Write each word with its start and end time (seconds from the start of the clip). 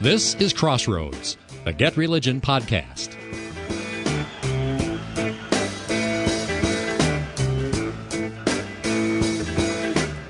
This 0.00 0.36
is 0.36 0.52
Crossroads, 0.52 1.36
the 1.64 1.72
Get 1.72 1.96
Religion 1.96 2.40
podcast. 2.40 3.16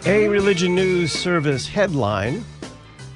A 0.07 0.27
Religion 0.27 0.75
News 0.75 1.13
Service 1.13 1.69
headline 1.69 2.47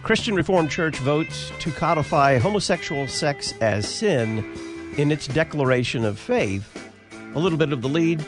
Christian 0.03 0.35
Reformed 0.35 0.71
Church 0.71 0.99
votes 0.99 1.51
to 1.61 1.71
codify 1.71 2.37
homosexual 2.37 3.09
sex 3.09 3.55
as 3.62 3.89
sin 3.89 4.45
in 4.98 5.11
its 5.11 5.27
declaration 5.27 6.05
of 6.05 6.19
faith. 6.19 6.93
A 7.34 7.39
little 7.39 7.57
bit 7.57 7.73
of 7.73 7.80
the 7.80 7.89
lead. 7.89 8.23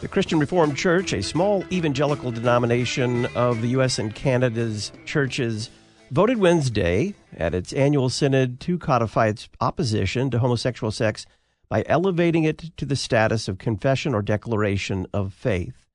The 0.00 0.08
Christian 0.08 0.38
Reformed 0.38 0.78
Church, 0.78 1.12
a 1.12 1.22
small 1.22 1.66
evangelical 1.70 2.30
denomination 2.30 3.26
of 3.36 3.60
the 3.60 3.68
U.S. 3.68 3.98
and 3.98 4.14
Canada's 4.14 4.90
churches, 5.04 5.68
voted 6.10 6.38
Wednesday 6.38 7.14
at 7.36 7.54
its 7.54 7.72
annual 7.72 8.08
synod 8.08 8.60
to 8.60 8.78
codify 8.78 9.28
its 9.28 9.48
opposition 9.60 10.30
to 10.30 10.38
homosexual 10.38 10.90
sex 10.90 11.26
by 11.68 11.82
elevating 11.86 12.44
it 12.44 12.76
to 12.76 12.84
the 12.84 12.96
status 12.96 13.48
of 13.48 13.58
confession 13.58 14.14
or 14.14 14.22
declaration 14.22 15.06
of 15.12 15.32
faith. 15.32 15.86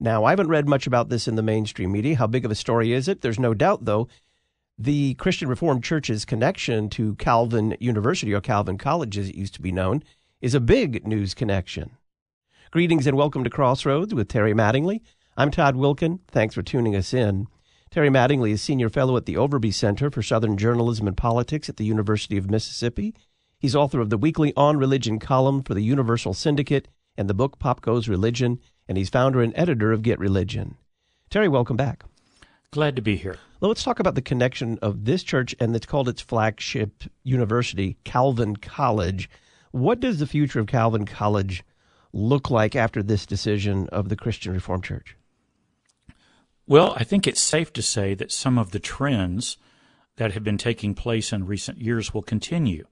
Now, 0.00 0.24
I 0.24 0.30
haven't 0.30 0.48
read 0.48 0.68
much 0.68 0.86
about 0.86 1.08
this 1.08 1.26
in 1.26 1.34
the 1.34 1.42
mainstream 1.42 1.92
media. 1.92 2.16
How 2.16 2.26
big 2.26 2.44
of 2.44 2.50
a 2.50 2.54
story 2.54 2.92
is 2.92 3.08
it? 3.08 3.20
There's 3.20 3.38
no 3.38 3.52
doubt, 3.52 3.84
though, 3.84 4.08
the 4.78 5.14
Christian 5.14 5.48
Reformed 5.48 5.82
Church's 5.82 6.24
connection 6.24 6.88
to 6.90 7.16
Calvin 7.16 7.76
University, 7.80 8.32
or 8.32 8.40
Calvin 8.40 8.78
College 8.78 9.18
as 9.18 9.28
it 9.28 9.34
used 9.34 9.54
to 9.54 9.62
be 9.62 9.72
known, 9.72 10.04
is 10.40 10.54
a 10.54 10.60
big 10.60 11.04
news 11.06 11.34
connection. 11.34 11.90
Greetings 12.70 13.06
and 13.06 13.16
welcome 13.16 13.42
to 13.42 13.50
Crossroads 13.50 14.14
with 14.14 14.28
Terry 14.28 14.54
Mattingly. 14.54 15.00
I'm 15.36 15.50
Todd 15.50 15.74
Wilken. 15.74 16.20
Thanks 16.28 16.54
for 16.54 16.62
tuning 16.62 16.94
us 16.94 17.12
in. 17.12 17.48
Terry 17.90 18.10
Mattingly 18.10 18.50
is 18.50 18.60
Senior 18.60 18.90
Fellow 18.90 19.16
at 19.16 19.24
the 19.24 19.36
Overby 19.36 19.72
Center 19.72 20.10
for 20.10 20.22
Southern 20.22 20.58
Journalism 20.58 21.08
and 21.08 21.16
Politics 21.16 21.70
at 21.70 21.78
the 21.78 21.86
University 21.86 22.36
of 22.36 22.50
Mississippi. 22.50 23.14
He's 23.58 23.74
author 23.74 24.00
of 24.00 24.10
the 24.10 24.18
weekly 24.18 24.52
On 24.58 24.76
Religion 24.76 25.18
column 25.18 25.62
for 25.62 25.72
the 25.72 25.82
Universal 25.82 26.34
Syndicate 26.34 26.88
and 27.16 27.30
the 27.30 27.34
book 27.34 27.58
Pop 27.58 27.80
Goes 27.80 28.06
Religion 28.06 28.60
and 28.88 28.98
he's 28.98 29.08
founder 29.08 29.40
and 29.40 29.54
editor 29.56 29.90
of 29.90 30.02
Get 30.02 30.18
Religion. 30.18 30.76
Terry, 31.30 31.48
welcome 31.48 31.78
back. 31.78 32.04
Glad 32.72 32.94
to 32.96 33.02
be 33.02 33.16
here. 33.16 33.38
Well, 33.58 33.70
let's 33.70 33.84
talk 33.84 34.00
about 34.00 34.14
the 34.14 34.20
connection 34.20 34.78
of 34.82 35.06
this 35.06 35.22
church 35.22 35.54
and 35.58 35.74
it's 35.74 35.86
called 35.86 36.10
its 36.10 36.20
flagship 36.20 37.04
university, 37.24 37.96
Calvin 38.04 38.56
College. 38.56 39.30
What 39.70 39.98
does 39.98 40.18
the 40.18 40.26
future 40.26 40.60
of 40.60 40.66
Calvin 40.66 41.06
College 41.06 41.64
look 42.12 42.50
like 42.50 42.76
after 42.76 43.02
this 43.02 43.24
decision 43.24 43.88
of 43.88 44.10
the 44.10 44.16
Christian 44.16 44.52
Reformed 44.52 44.84
Church? 44.84 45.16
Well, 46.68 46.92
I 46.98 47.02
think 47.02 47.26
it's 47.26 47.40
safe 47.40 47.72
to 47.72 47.82
say 47.82 48.12
that 48.12 48.30
some 48.30 48.58
of 48.58 48.72
the 48.72 48.78
trends 48.78 49.56
that 50.18 50.32
have 50.32 50.44
been 50.44 50.58
taking 50.58 50.94
place 50.94 51.32
in 51.32 51.46
recent 51.46 51.78
years 51.78 52.12
will 52.12 52.22
continue. 52.22 52.86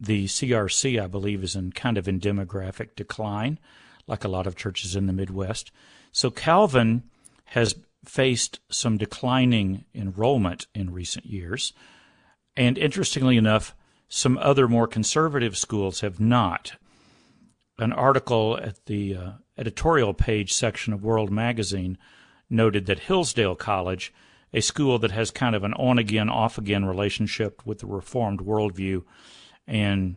The 0.00 0.24
CRC, 0.24 0.98
I 0.98 1.06
believe, 1.06 1.44
is 1.44 1.54
in 1.54 1.72
kind 1.72 1.98
of 1.98 2.08
in 2.08 2.18
demographic 2.18 2.96
decline 2.96 3.60
like 4.06 4.24
a 4.24 4.28
lot 4.28 4.46
of 4.46 4.56
churches 4.56 4.96
in 4.96 5.06
the 5.06 5.12
Midwest. 5.12 5.70
So 6.12 6.30
Calvin 6.30 7.02
has 7.48 7.74
faced 8.06 8.60
some 8.70 8.96
declining 8.96 9.84
enrollment 9.94 10.66
in 10.74 10.90
recent 10.90 11.26
years. 11.26 11.74
And 12.56 12.78
interestingly 12.78 13.36
enough, 13.36 13.74
some 14.08 14.38
other 14.38 14.66
more 14.66 14.86
conservative 14.86 15.58
schools 15.58 16.00
have 16.00 16.20
not. 16.20 16.76
An 17.78 17.92
article 17.92 18.58
at 18.62 18.86
the 18.86 19.14
uh, 19.14 19.30
editorial 19.58 20.14
page 20.14 20.54
section 20.54 20.94
of 20.94 21.04
World 21.04 21.30
Magazine 21.30 21.98
noted 22.54 22.86
that 22.86 23.00
Hillsdale 23.00 23.56
College, 23.56 24.12
a 24.52 24.60
school 24.60 24.98
that 25.00 25.10
has 25.10 25.30
kind 25.30 25.54
of 25.54 25.64
an 25.64 25.74
on 25.74 25.98
again, 25.98 26.30
off 26.30 26.56
again 26.56 26.84
relationship 26.84 27.60
with 27.66 27.80
the 27.80 27.86
Reformed 27.86 28.40
worldview 28.40 29.02
and 29.66 30.16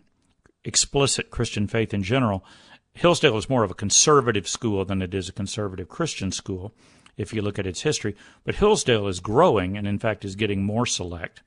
explicit 0.63 1.31
Christian 1.31 1.67
faith 1.67 1.93
in 1.93 2.03
general, 2.03 2.45
Hillsdale 2.93 3.37
is 3.37 3.49
more 3.49 3.63
of 3.63 3.71
a 3.71 3.75
conservative 3.75 4.47
school 4.47 4.83
than 4.85 5.01
it 5.01 5.13
is 5.13 5.29
a 5.29 5.33
conservative 5.33 5.87
Christian 5.87 6.31
school, 6.31 6.73
if 7.15 7.33
you 7.33 7.41
look 7.41 7.59
at 7.59 7.67
its 7.67 7.81
history. 7.81 8.15
But 8.43 8.55
Hillsdale 8.55 9.07
is 9.07 9.19
growing 9.19 9.77
and, 9.77 9.87
in 9.87 9.99
fact, 9.99 10.25
is 10.25 10.35
getting 10.35 10.63
more 10.63 10.85
select. 10.85 11.41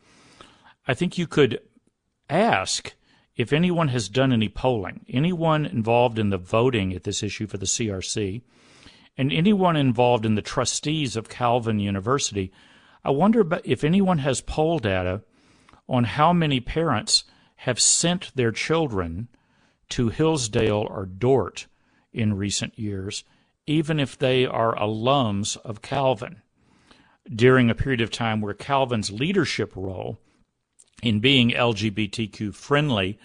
I 0.86 0.94
think 0.94 1.18
you 1.18 1.26
could 1.26 1.60
ask 2.28 2.94
if 3.36 3.52
anyone 3.52 3.88
has 3.88 4.08
done 4.08 4.32
any 4.32 4.48
polling, 4.48 5.04
anyone 5.08 5.66
involved 5.66 6.18
in 6.18 6.30
the 6.30 6.38
voting 6.38 6.92
at 6.94 7.04
this 7.04 7.22
issue 7.22 7.46
for 7.46 7.58
the 7.58 7.66
CRC, 7.66 8.42
and 9.16 9.32
anyone 9.32 9.76
involved 9.76 10.24
in 10.24 10.34
the 10.34 10.42
trustees 10.42 11.16
of 11.16 11.28
Calvin 11.28 11.78
University. 11.78 12.52
I 13.04 13.10
wonder 13.10 13.46
if 13.64 13.84
anyone 13.84 14.18
has 14.18 14.40
poll 14.40 14.78
data 14.78 15.22
on 15.88 16.04
how 16.04 16.32
many 16.32 16.60
parents 16.60 17.24
have 17.56 17.80
sent 17.80 18.30
their 18.34 18.52
children 18.52 19.28
to 19.90 20.08
Hillsdale 20.08 20.86
or 20.88 21.04
Dordt 21.04 21.66
in 22.12 22.34
recent 22.34 22.78
years, 22.78 23.24
even 23.66 24.00
if 24.00 24.16
they 24.16 24.46
are 24.46 24.74
alums 24.76 25.56
of 25.58 25.82
Calvin, 25.82 26.42
during 27.28 27.68
a 27.68 27.74
period 27.74 28.00
of 28.00 28.10
time 28.10 28.40
where 28.40 28.54
Calvin's 28.54 29.10
leadership 29.10 29.72
role 29.76 30.18
in 31.02 31.20
being 31.20 31.50
LGBTQ 31.50 32.54
friendly 32.54 33.18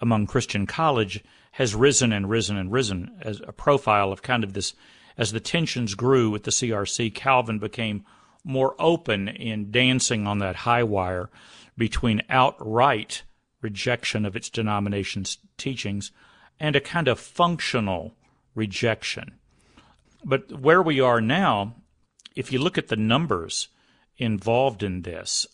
among 0.00 0.26
Christian 0.26 0.66
college 0.66 1.22
has 1.52 1.74
risen 1.74 2.12
and 2.12 2.30
risen 2.30 2.56
and 2.56 2.72
risen 2.72 3.10
as 3.22 3.40
a 3.46 3.52
profile 3.52 4.12
of 4.12 4.22
kind 4.22 4.44
of 4.44 4.52
this 4.52 4.74
as 5.16 5.32
the 5.32 5.40
tensions 5.40 5.94
grew 5.94 6.30
with 6.30 6.44
the 6.44 6.50
CRC, 6.50 7.14
Calvin 7.14 7.58
became 7.58 8.04
more 8.44 8.74
open 8.78 9.28
in 9.28 9.70
dancing 9.70 10.26
on 10.26 10.38
that 10.38 10.56
high 10.56 10.82
wire 10.82 11.30
between 11.76 12.22
outright 12.28 13.22
rejection 13.60 14.24
of 14.24 14.36
its 14.36 14.48
denomination's 14.48 15.38
teachings 15.56 16.10
and 16.58 16.76
a 16.76 16.80
kind 16.80 17.08
of 17.08 17.18
functional 17.18 18.14
rejection. 18.54 19.32
But 20.24 20.60
where 20.60 20.82
we 20.82 21.00
are 21.00 21.20
now, 21.20 21.74
if 22.36 22.52
you 22.52 22.58
look 22.58 22.78
at 22.78 22.88
the 22.88 22.96
numbers 22.96 23.68
involved 24.18 24.82
in 24.82 25.02
this, 25.02 25.46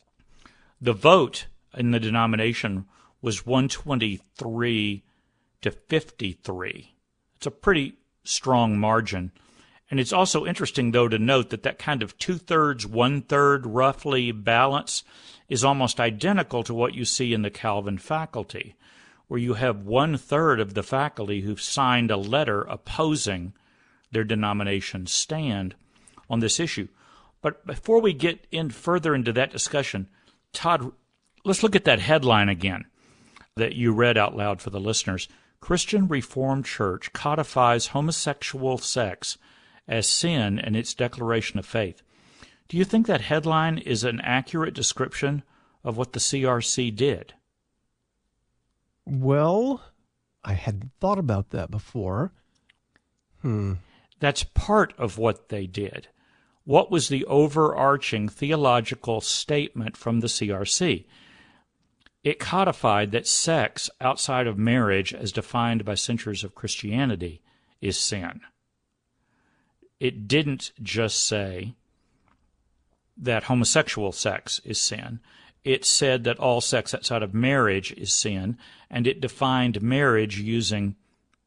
the 0.80 0.92
vote 0.92 1.46
in 1.76 1.92
the 1.92 2.00
denomination 2.00 2.86
was 3.22 3.46
123 3.46 5.04
to 5.62 5.70
53. 5.70 6.94
It's 7.36 7.46
a 7.46 7.50
pretty 7.50 7.94
strong 8.24 8.78
margin. 8.78 9.32
And 9.90 10.00
it's 10.00 10.12
also 10.12 10.44
interesting, 10.44 10.90
though, 10.90 11.08
to 11.08 11.18
note 11.18 11.50
that 11.50 11.62
that 11.62 11.78
kind 11.78 12.02
of 12.02 12.18
two 12.18 12.38
thirds, 12.38 12.86
one 12.86 13.22
third 13.22 13.66
roughly 13.66 14.32
balance 14.32 15.04
is 15.48 15.64
almost 15.64 16.00
identical 16.00 16.64
to 16.64 16.74
what 16.74 16.94
you 16.94 17.04
see 17.04 17.32
in 17.32 17.42
the 17.42 17.50
Calvin 17.50 17.98
faculty, 17.98 18.74
where 19.28 19.38
you 19.38 19.54
have 19.54 19.84
one 19.84 20.16
third 20.16 20.58
of 20.58 20.74
the 20.74 20.82
faculty 20.82 21.42
who've 21.42 21.60
signed 21.60 22.10
a 22.10 22.16
letter 22.16 22.62
opposing 22.62 23.52
their 24.10 24.24
denomination's 24.24 25.12
stand 25.12 25.76
on 26.28 26.40
this 26.40 26.58
issue. 26.58 26.88
But 27.40 27.64
before 27.64 28.00
we 28.00 28.12
get 28.12 28.46
in 28.50 28.70
further 28.70 29.14
into 29.14 29.32
that 29.34 29.52
discussion, 29.52 30.08
Todd, 30.52 30.90
let's 31.44 31.62
look 31.62 31.76
at 31.76 31.84
that 31.84 32.00
headline 32.00 32.48
again 32.48 32.86
that 33.56 33.76
you 33.76 33.92
read 33.92 34.18
out 34.18 34.36
loud 34.36 34.60
for 34.60 34.70
the 34.70 34.80
listeners. 34.80 35.28
Christian 35.60 36.08
Reformed 36.08 36.64
Church 36.64 37.12
codifies 37.12 37.88
homosexual 37.88 38.78
sex 38.78 39.38
as 39.88 40.06
sin 40.06 40.58
in 40.58 40.74
its 40.74 40.94
declaration 40.94 41.58
of 41.58 41.66
faith. 41.66 42.02
Do 42.68 42.76
you 42.76 42.84
think 42.84 43.06
that 43.06 43.22
headline 43.22 43.78
is 43.78 44.04
an 44.04 44.20
accurate 44.20 44.74
description 44.74 45.42
of 45.84 45.96
what 45.96 46.12
the 46.12 46.20
CRC 46.20 46.94
did? 46.94 47.34
Well, 49.04 49.82
I 50.44 50.54
hadn't 50.54 50.90
thought 51.00 51.18
about 51.18 51.50
that 51.50 51.70
before. 51.70 52.32
Hmm. 53.42 53.74
That's 54.18 54.42
part 54.42 54.94
of 54.98 55.18
what 55.18 55.48
they 55.48 55.66
did. 55.66 56.08
What 56.64 56.90
was 56.90 57.08
the 57.08 57.24
overarching 57.26 58.28
theological 58.28 59.20
statement 59.20 59.96
from 59.96 60.18
the 60.18 60.26
CRC? 60.26 61.04
It 62.24 62.40
codified 62.40 63.12
that 63.12 63.28
sex 63.28 63.88
outside 64.00 64.48
of 64.48 64.58
marriage, 64.58 65.14
as 65.14 65.30
defined 65.30 65.84
by 65.84 65.94
centuries 65.94 66.42
of 66.42 66.56
Christianity, 66.56 67.40
is 67.80 67.96
sin. 67.96 68.40
It 69.98 70.28
didn't 70.28 70.72
just 70.82 71.26
say 71.26 71.74
that 73.16 73.44
homosexual 73.44 74.12
sex 74.12 74.60
is 74.64 74.80
sin. 74.80 75.20
It 75.64 75.84
said 75.84 76.24
that 76.24 76.38
all 76.38 76.60
sex 76.60 76.94
outside 76.94 77.22
of 77.22 77.34
marriage 77.34 77.92
is 77.92 78.12
sin, 78.12 78.58
and 78.90 79.06
it 79.06 79.20
defined 79.20 79.82
marriage 79.82 80.38
using 80.38 80.96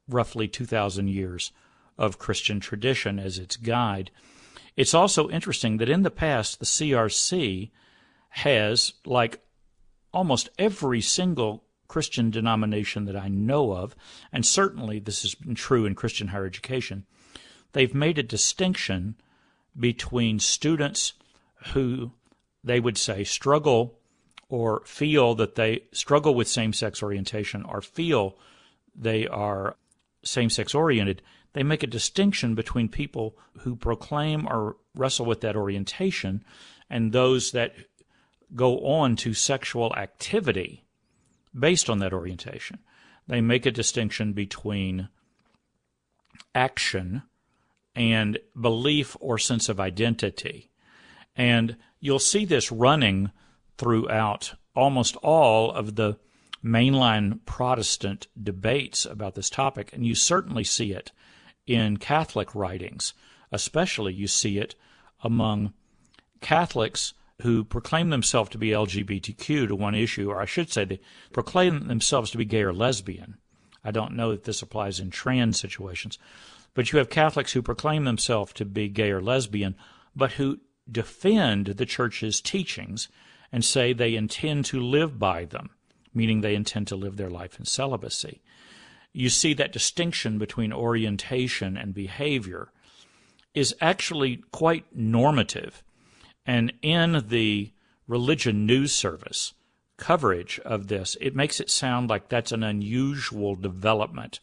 roughly 0.07 0.47
2,000 0.47 1.07
years 1.07 1.51
of 1.97 2.17
Christian 2.17 2.59
tradition 2.59 3.19
as 3.19 3.37
its 3.37 3.55
guide. 3.55 4.11
It's 4.75 4.93
also 4.93 5.29
interesting 5.29 5.77
that 5.77 5.89
in 5.89 6.03
the 6.03 6.11
past, 6.11 6.59
the 6.59 6.65
CRC 6.65 7.69
has, 8.29 8.93
like 9.05 9.41
almost 10.13 10.49
every 10.57 11.01
single 11.01 11.63
Christian 11.87 12.29
denomination 12.31 13.05
that 13.05 13.15
I 13.15 13.27
know 13.27 13.73
of, 13.73 13.95
and 14.31 14.45
certainly 14.45 14.99
this 14.99 15.23
has 15.23 15.35
been 15.35 15.55
true 15.55 15.85
in 15.85 15.95
Christian 15.95 16.29
higher 16.29 16.45
education, 16.45 17.05
they've 17.73 17.93
made 17.93 18.17
a 18.17 18.23
distinction 18.23 19.15
between 19.77 20.39
students 20.39 21.13
who 21.73 22.11
they 22.63 22.79
would 22.79 22.97
say 22.97 23.23
struggle 23.23 23.99
or 24.49 24.81
feel 24.85 25.35
that 25.35 25.55
they 25.55 25.83
struggle 25.91 26.33
with 26.33 26.47
same 26.47 26.73
sex 26.73 27.03
orientation 27.03 27.63
or 27.63 27.81
feel 27.81 28.35
they 28.95 29.27
are 29.27 29.75
same 30.23 30.49
sex 30.49 30.73
oriented, 30.75 31.21
they 31.53 31.63
make 31.63 31.83
a 31.83 31.87
distinction 31.87 32.55
between 32.55 32.89
people 32.89 33.37
who 33.59 33.75
proclaim 33.75 34.47
or 34.47 34.75
wrestle 34.95 35.25
with 35.25 35.41
that 35.41 35.55
orientation 35.55 36.43
and 36.89 37.11
those 37.11 37.51
that 37.51 37.73
go 38.55 38.79
on 38.79 39.15
to 39.15 39.33
sexual 39.33 39.93
activity 39.95 40.83
based 41.57 41.89
on 41.89 41.99
that 41.99 42.13
orientation. 42.13 42.79
They 43.27 43.41
make 43.41 43.65
a 43.65 43.71
distinction 43.71 44.33
between 44.33 45.09
action 46.55 47.23
and 47.99 48.39
belief 48.59 49.17
or 49.19 49.37
sense 49.37 49.67
of 49.67 49.77
identity. 49.79 50.71
And 51.35 51.75
you'll 51.99 52.17
see 52.17 52.45
this 52.45 52.71
running 52.71 53.31
throughout 53.77 54.55
almost 54.73 55.17
all 55.17 55.71
of 55.71 55.95
the 55.95 56.17
mainline 56.63 57.39
Protestant 57.45 58.27
debates 58.41 59.05
about 59.05 59.35
this 59.35 59.49
topic, 59.49 59.91
and 59.91 60.07
you 60.07 60.15
certainly 60.15 60.63
see 60.63 60.93
it 60.93 61.11
in 61.67 61.97
Catholic 61.97 62.55
writings. 62.55 63.13
Especially, 63.51 64.13
you 64.13 64.27
see 64.27 64.57
it 64.57 64.75
among 65.21 65.73
Catholics 66.39 67.13
who 67.41 67.65
proclaim 67.65 68.09
themselves 68.09 68.49
to 68.51 68.57
be 68.57 68.69
LGBTQ 68.69 69.67
to 69.67 69.75
one 69.75 69.95
issue, 69.95 70.29
or 70.29 70.41
I 70.41 70.45
should 70.45 70.71
say, 70.71 70.85
they 70.85 71.01
proclaim 71.33 71.87
themselves 71.87 72.31
to 72.31 72.37
be 72.37 72.45
gay 72.45 72.63
or 72.63 72.73
lesbian. 72.73 73.37
I 73.83 73.91
don't 73.91 74.15
know 74.15 74.31
that 74.31 74.43
this 74.45 74.61
applies 74.61 74.99
in 74.99 75.09
trans 75.09 75.59
situations, 75.59 76.17
but 76.73 76.91
you 76.91 76.99
have 76.99 77.09
Catholics 77.09 77.53
who 77.53 77.61
proclaim 77.61 78.05
themselves 78.05 78.53
to 78.53 78.65
be 78.65 78.87
gay 78.87 79.11
or 79.11 79.21
lesbian, 79.21 79.75
but 80.15 80.33
who 80.33 80.59
defend 80.89 81.67
the 81.67 81.85
church's 81.85 82.41
teachings 82.41 83.09
and 83.51 83.63
say 83.65 83.93
they 83.93 84.15
intend 84.15 84.65
to 84.65 84.79
live 84.79 85.17
by 85.17 85.45
them, 85.45 85.69
meaning 86.13 86.41
they 86.41 86.55
intend 86.55 86.87
to 86.87 86.95
live 86.95 87.17
their 87.17 87.29
life 87.29 87.59
in 87.59 87.65
celibacy. 87.65 88.41
You 89.11 89.29
see 89.29 89.53
that 89.55 89.73
distinction 89.73 90.37
between 90.37 90.71
orientation 90.71 91.77
and 91.77 91.93
behavior 91.93 92.71
is 93.53 93.75
actually 93.81 94.43
quite 94.51 94.85
normative. 94.95 95.83
And 96.45 96.73
in 96.81 97.25
the 97.27 97.71
religion 98.07 98.65
news 98.65 98.93
service 98.93 99.53
coverage 99.97 100.59
of 100.59 100.87
this, 100.87 101.17
it 101.19 101.35
makes 101.35 101.59
it 101.59 101.69
sound 101.69 102.09
like 102.09 102.29
that's 102.29 102.51
an 102.51 102.63
unusual 102.63 103.55
development 103.55 104.39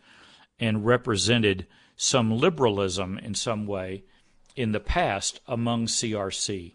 and 0.58 0.84
represented 0.84 1.66
some 1.96 2.36
liberalism 2.36 3.18
in 3.18 3.34
some 3.34 3.66
way 3.66 4.04
in 4.54 4.72
the 4.72 4.80
past 4.80 5.40
among 5.46 5.86
CRC, 5.86 6.74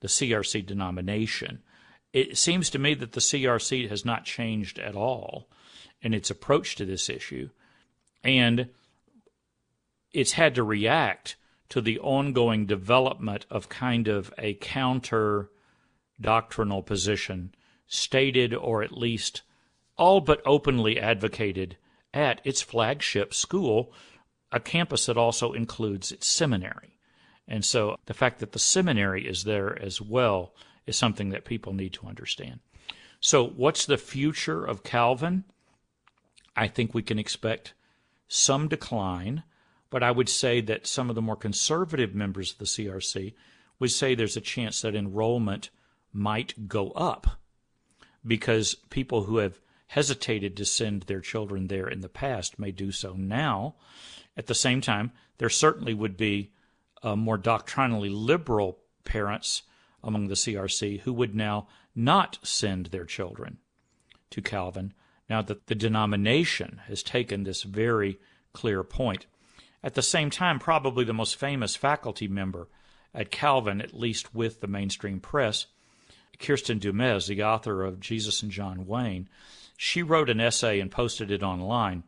the 0.00 0.08
CRC 0.08 0.64
denomination. 0.64 1.62
It 2.12 2.36
seems 2.36 2.68
to 2.70 2.78
me 2.78 2.94
that 2.94 3.12
the 3.12 3.20
CRC 3.20 3.88
has 3.88 4.04
not 4.04 4.24
changed 4.24 4.78
at 4.78 4.94
all 4.94 5.48
in 6.00 6.12
its 6.12 6.30
approach 6.30 6.76
to 6.76 6.84
this 6.84 7.08
issue, 7.08 7.50
and 8.24 8.68
it's 10.12 10.32
had 10.32 10.54
to 10.56 10.62
react 10.62 11.36
to 11.70 11.80
the 11.80 11.98
ongoing 12.00 12.66
development 12.66 13.46
of 13.50 13.68
kind 13.68 14.08
of 14.08 14.32
a 14.36 14.54
counter 14.54 15.50
doctrinal 16.20 16.82
position 16.82 17.54
stated 17.86 18.52
or 18.54 18.82
at 18.82 18.92
least 18.92 19.42
all 19.96 20.20
but 20.20 20.42
openly 20.44 20.98
advocated 21.00 21.76
at 22.12 22.40
its 22.44 22.60
flagship 22.60 23.32
school, 23.32 23.92
a 24.52 24.60
campus 24.60 25.06
that 25.06 25.16
also 25.16 25.52
includes 25.52 26.12
its 26.12 26.28
seminary. 26.28 26.98
And 27.48 27.64
so 27.64 27.96
the 28.06 28.14
fact 28.14 28.38
that 28.38 28.52
the 28.52 28.58
seminary 28.58 29.26
is 29.26 29.44
there 29.44 29.80
as 29.82 30.00
well 30.00 30.54
is 30.86 30.96
something 30.96 31.30
that 31.30 31.44
people 31.44 31.72
need 31.72 31.92
to 31.94 32.06
understand. 32.06 32.60
So, 33.20 33.46
what's 33.46 33.86
the 33.86 33.98
future 33.98 34.64
of 34.64 34.82
Calvin? 34.82 35.44
I 36.56 36.66
think 36.66 36.92
we 36.92 37.02
can 37.02 37.18
expect 37.18 37.72
some 38.26 38.68
decline, 38.68 39.44
but 39.90 40.02
I 40.02 40.10
would 40.10 40.28
say 40.28 40.60
that 40.62 40.86
some 40.86 41.08
of 41.08 41.14
the 41.14 41.22
more 41.22 41.36
conservative 41.36 42.14
members 42.14 42.52
of 42.52 42.58
the 42.58 42.64
CRC 42.64 43.34
would 43.78 43.92
say 43.92 44.14
there's 44.14 44.36
a 44.36 44.40
chance 44.40 44.80
that 44.80 44.94
enrollment 44.94 45.70
might 46.12 46.68
go 46.68 46.90
up 46.92 47.38
because 48.26 48.74
people 48.90 49.24
who 49.24 49.38
have 49.38 49.60
hesitated 49.88 50.56
to 50.56 50.64
send 50.64 51.02
their 51.02 51.20
children 51.20 51.68
there 51.68 51.88
in 51.88 52.00
the 52.00 52.08
past 52.08 52.58
may 52.58 52.70
do 52.70 52.90
so 52.90 53.12
now. 53.12 53.74
At 54.36 54.46
the 54.46 54.54
same 54.54 54.80
time, 54.80 55.12
there 55.38 55.50
certainly 55.50 55.94
would 55.94 56.16
be 56.16 56.52
uh, 57.02 57.16
more 57.16 57.36
doctrinally 57.36 58.08
liberal 58.08 58.78
parents 59.04 59.62
among 60.02 60.28
the 60.28 60.34
CRC 60.34 61.00
who 61.00 61.12
would 61.12 61.34
now 61.34 61.68
not 61.94 62.38
send 62.42 62.86
their 62.86 63.04
children 63.04 63.58
to 64.30 64.40
Calvin 64.40 64.94
now 65.28 65.42
that 65.42 65.66
the 65.66 65.74
denomination 65.74 66.80
has 66.86 67.02
taken 67.02 67.44
this 67.44 67.62
very 67.62 68.18
clear 68.52 68.82
point. 68.82 69.26
At 69.82 69.94
the 69.94 70.02
same 70.02 70.30
time, 70.30 70.58
probably 70.58 71.04
the 71.04 71.12
most 71.12 71.36
famous 71.36 71.76
faculty 71.76 72.28
member 72.28 72.68
at 73.14 73.30
Calvin, 73.30 73.80
at 73.80 73.94
least 73.94 74.34
with 74.34 74.60
the 74.60 74.66
mainstream 74.66 75.20
press, 75.20 75.66
Kristin 76.38 76.80
Du 76.80 76.92
Mez, 76.92 77.26
the 77.26 77.42
author 77.42 77.84
of 77.84 78.00
Jesus 78.00 78.42
and 78.42 78.50
John 78.50 78.86
Wayne, 78.86 79.28
she 79.76 80.02
wrote 80.02 80.30
an 80.30 80.40
essay 80.40 80.80
and 80.80 80.90
posted 80.90 81.30
it 81.30 81.42
online 81.42 82.04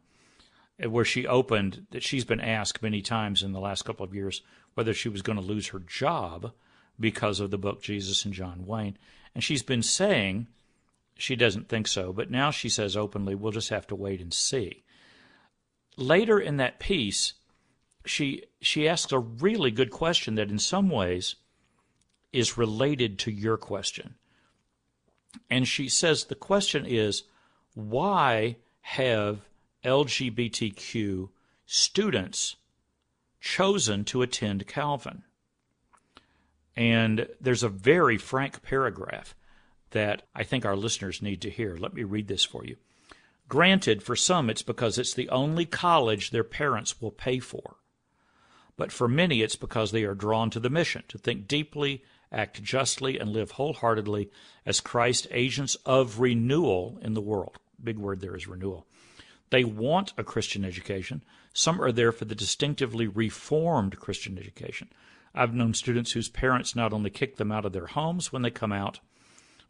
where 0.78 1.04
she 1.04 1.26
opened 1.26 1.86
that 1.90 2.02
she's 2.02 2.24
been 2.24 2.40
asked 2.40 2.82
many 2.82 3.00
times 3.00 3.42
in 3.42 3.52
the 3.52 3.60
last 3.60 3.84
couple 3.84 4.04
of 4.04 4.14
years 4.14 4.42
whether 4.74 4.92
she 4.92 5.08
was 5.08 5.22
going 5.22 5.38
to 5.38 5.44
lose 5.44 5.68
her 5.68 5.78
job 5.78 6.52
because 6.98 7.40
of 7.40 7.50
the 7.50 7.58
book 7.58 7.82
Jesus 7.82 8.24
and 8.24 8.34
John 8.34 8.66
Wayne. 8.66 8.98
And 9.34 9.42
she's 9.42 9.62
been 9.62 9.82
saying 9.82 10.48
she 11.16 11.36
doesn't 11.36 11.68
think 11.68 11.86
so, 11.86 12.12
but 12.12 12.30
now 12.30 12.50
she 12.50 12.68
says 12.68 12.96
openly, 12.96 13.34
we'll 13.34 13.52
just 13.52 13.70
have 13.70 13.86
to 13.88 13.94
wait 13.94 14.20
and 14.20 14.32
see. 14.32 14.82
Later 15.96 16.40
in 16.40 16.56
that 16.56 16.80
piece, 16.80 17.34
she 18.04 18.44
she 18.60 18.88
asks 18.88 19.12
a 19.12 19.18
really 19.18 19.70
good 19.70 19.90
question 19.90 20.34
that 20.34 20.50
in 20.50 20.58
some 20.58 20.90
ways 20.90 21.36
is 22.32 22.58
related 22.58 23.18
to 23.20 23.30
your 23.30 23.56
question. 23.56 24.16
And 25.48 25.66
she 25.66 25.88
says 25.88 26.24
the 26.24 26.34
question 26.34 26.84
is 26.84 27.22
why 27.74 28.56
have 28.80 29.40
LGBTQ 29.84 31.28
students 31.66 32.56
chosen 33.40 34.04
to 34.04 34.22
attend 34.22 34.66
Calvin? 34.66 35.24
And 36.76 37.28
there's 37.40 37.62
a 37.62 37.68
very 37.68 38.18
frank 38.18 38.62
paragraph 38.62 39.34
that 39.90 40.22
I 40.34 40.42
think 40.42 40.64
our 40.64 40.76
listeners 40.76 41.22
need 41.22 41.40
to 41.42 41.50
hear. 41.50 41.76
Let 41.76 41.94
me 41.94 42.02
read 42.02 42.28
this 42.28 42.44
for 42.44 42.64
you. 42.64 42.76
Granted, 43.48 44.02
for 44.02 44.16
some, 44.16 44.50
it's 44.50 44.62
because 44.62 44.98
it's 44.98 45.14
the 45.14 45.28
only 45.28 45.66
college 45.66 46.30
their 46.30 46.44
parents 46.44 47.00
will 47.00 47.10
pay 47.10 47.38
for. 47.38 47.76
But 48.76 48.90
for 48.90 49.06
many, 49.06 49.42
it's 49.42 49.56
because 49.56 49.92
they 49.92 50.02
are 50.04 50.14
drawn 50.14 50.50
to 50.50 50.60
the 50.60 50.70
mission 50.70 51.04
to 51.08 51.18
think 51.18 51.46
deeply, 51.46 52.02
act 52.32 52.62
justly, 52.62 53.18
and 53.18 53.30
live 53.30 53.52
wholeheartedly 53.52 54.30
as 54.66 54.80
Christ 54.80 55.28
agents 55.30 55.76
of 55.86 56.18
renewal 56.18 56.98
in 57.00 57.14
the 57.14 57.20
world. 57.20 57.58
Big 57.82 57.98
word 57.98 58.20
there 58.20 58.34
is 58.34 58.48
renewal. 58.48 58.86
They 59.50 59.64
want 59.64 60.12
a 60.16 60.24
Christian 60.24 60.64
education. 60.64 61.22
Some 61.52 61.80
are 61.80 61.92
there 61.92 62.12
for 62.12 62.24
the 62.24 62.34
distinctively 62.34 63.06
reformed 63.06 63.98
Christian 63.98 64.38
education. 64.38 64.88
I've 65.34 65.54
known 65.54 65.74
students 65.74 66.12
whose 66.12 66.28
parents 66.28 66.76
not 66.76 66.92
only 66.92 67.10
kick 67.10 67.36
them 67.36 67.52
out 67.52 67.64
of 67.64 67.72
their 67.72 67.86
homes 67.86 68.32
when 68.32 68.42
they 68.42 68.50
come 68.50 68.72
out, 68.72 69.00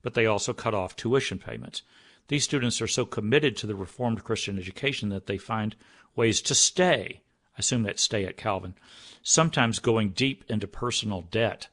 but 0.03 0.15
they 0.15 0.27
also 0.27 0.53
cut 0.53 0.75
off 0.75 0.95
tuition 0.95 1.39
payments. 1.39 1.83
These 2.29 2.45
students 2.45 2.81
are 2.81 2.87
so 2.87 3.05
committed 3.05 3.57
to 3.57 3.67
the 3.67 3.75
Reformed 3.75 4.25
Christian 4.25 4.59
education 4.59 5.09
that 5.11 5.27
they 5.27 5.39
find 5.39 5.77
ways 6.17 6.41
to 6.43 6.55
stay. 6.55 7.23
I 7.57 7.61
assume 7.61 7.83
that 7.85 7.99
stay 7.99 8.25
at 8.25 8.37
Calvin, 8.37 8.75
sometimes 9.23 9.79
going 9.79 10.11
deep 10.11 10.45
into 10.49 10.67
personal 10.67 11.23
debt 11.23 11.69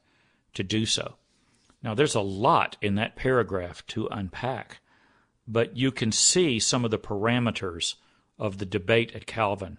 to 0.54 0.62
do 0.62 0.86
so. 0.86 1.16
Now, 1.82 1.94
there's 1.94 2.14
a 2.14 2.20
lot 2.20 2.76
in 2.80 2.94
that 2.94 3.16
paragraph 3.16 3.84
to 3.88 4.06
unpack, 4.08 4.78
but 5.46 5.76
you 5.76 5.90
can 5.90 6.12
see 6.12 6.58
some 6.58 6.84
of 6.84 6.90
the 6.90 6.98
parameters 6.98 7.94
of 8.38 8.58
the 8.58 8.66
debate 8.66 9.12
at 9.14 9.26
Calvin 9.26 9.78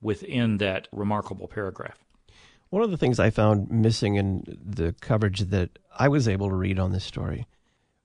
within 0.00 0.58
that 0.58 0.88
remarkable 0.92 1.48
paragraph. 1.48 2.04
One 2.70 2.82
of 2.82 2.90
the 2.90 2.96
things 2.96 3.18
I 3.18 3.30
found 3.30 3.70
missing 3.70 4.16
in 4.16 4.44
the 4.46 4.94
coverage 5.00 5.40
that 5.40 5.78
I 5.96 6.08
was 6.08 6.26
able 6.26 6.48
to 6.48 6.54
read 6.54 6.78
on 6.78 6.92
this 6.92 7.04
story 7.04 7.46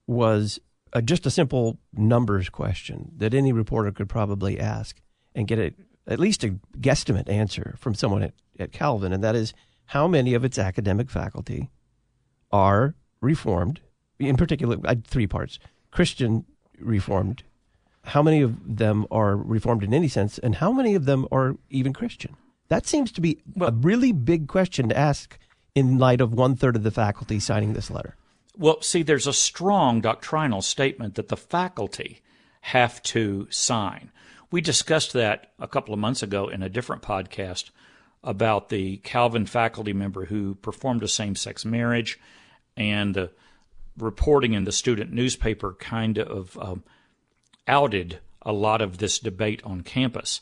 was 0.06 0.60
a, 0.92 1.02
just 1.02 1.26
a 1.26 1.30
simple 1.30 1.78
numbers 1.92 2.48
question 2.48 3.12
that 3.16 3.34
any 3.34 3.52
reporter 3.52 3.90
could 3.90 4.08
probably 4.08 4.58
ask 4.60 5.00
and 5.34 5.48
get 5.48 5.58
a, 5.58 5.72
at 6.06 6.20
least 6.20 6.44
a 6.44 6.56
guesstimate 6.78 7.28
answer 7.28 7.74
from 7.78 7.94
someone 7.94 8.22
at, 8.22 8.34
at 8.58 8.72
Calvin, 8.72 9.12
and 9.12 9.22
that 9.22 9.34
is 9.34 9.52
how 9.86 10.06
many 10.06 10.34
of 10.34 10.44
its 10.44 10.58
academic 10.58 11.10
faculty 11.10 11.70
are 12.52 12.94
Reformed, 13.20 13.80
in 14.18 14.36
particular, 14.36 14.78
uh, 14.84 14.94
three 15.04 15.26
parts 15.26 15.58
Christian 15.90 16.46
Reformed, 16.80 17.42
how 18.04 18.22
many 18.22 18.40
of 18.40 18.76
them 18.76 19.06
are 19.10 19.36
Reformed 19.36 19.84
in 19.84 19.94
any 19.94 20.08
sense, 20.08 20.38
and 20.38 20.56
how 20.56 20.72
many 20.72 20.94
of 20.94 21.04
them 21.04 21.26
are 21.30 21.56
even 21.68 21.92
Christian? 21.92 22.36
That 22.68 22.86
seems 22.86 23.12
to 23.12 23.20
be 23.20 23.42
a 23.60 23.72
really 23.72 24.12
big 24.12 24.48
question 24.48 24.88
to 24.88 24.96
ask 24.96 25.38
in 25.74 25.98
light 25.98 26.20
of 26.20 26.32
one 26.32 26.56
third 26.56 26.76
of 26.76 26.82
the 26.82 26.90
faculty 26.90 27.40
signing 27.40 27.72
this 27.72 27.90
letter. 27.90 28.16
Well, 28.56 28.80
see, 28.82 29.02
there's 29.02 29.26
a 29.26 29.32
strong 29.32 30.00
doctrinal 30.00 30.62
statement 30.62 31.14
that 31.14 31.28
the 31.28 31.36
faculty 31.36 32.20
have 32.62 33.02
to 33.04 33.46
sign. 33.50 34.10
We 34.50 34.60
discussed 34.60 35.12
that 35.12 35.52
a 35.58 35.68
couple 35.68 35.94
of 35.94 36.00
months 36.00 36.22
ago 36.22 36.48
in 36.48 36.62
a 36.62 36.68
different 36.68 37.02
podcast 37.02 37.70
about 38.22 38.68
the 38.68 38.98
Calvin 38.98 39.46
faculty 39.46 39.92
member 39.92 40.26
who 40.26 40.56
performed 40.56 41.02
a 41.02 41.08
same 41.08 41.34
sex 41.36 41.64
marriage, 41.64 42.18
and 42.76 43.14
the 43.14 43.30
reporting 44.00 44.52
in 44.52 44.64
the 44.64 44.72
student 44.72 45.12
newspaper 45.12 45.76
kind 45.78 46.18
of 46.18 46.58
um, 46.58 46.82
outed 47.66 48.18
a 48.42 48.52
lot 48.52 48.80
of 48.80 48.98
this 48.98 49.18
debate 49.18 49.62
on 49.64 49.82
campus. 49.82 50.40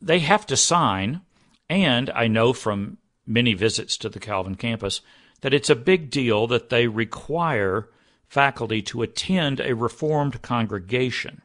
They 0.00 0.20
have 0.20 0.46
to 0.46 0.56
sign, 0.56 1.22
and 1.68 2.10
I 2.10 2.28
know 2.28 2.52
from 2.52 2.98
many 3.26 3.54
visits 3.54 3.96
to 3.98 4.08
the 4.08 4.20
Calvin 4.20 4.54
campus 4.54 5.00
that 5.40 5.54
it's 5.54 5.70
a 5.70 5.76
big 5.76 6.10
deal 6.10 6.46
that 6.46 6.68
they 6.68 6.86
require 6.86 7.88
faculty 8.26 8.82
to 8.82 9.02
attend 9.02 9.60
a 9.60 9.74
Reformed 9.74 10.42
congregation. 10.42 11.42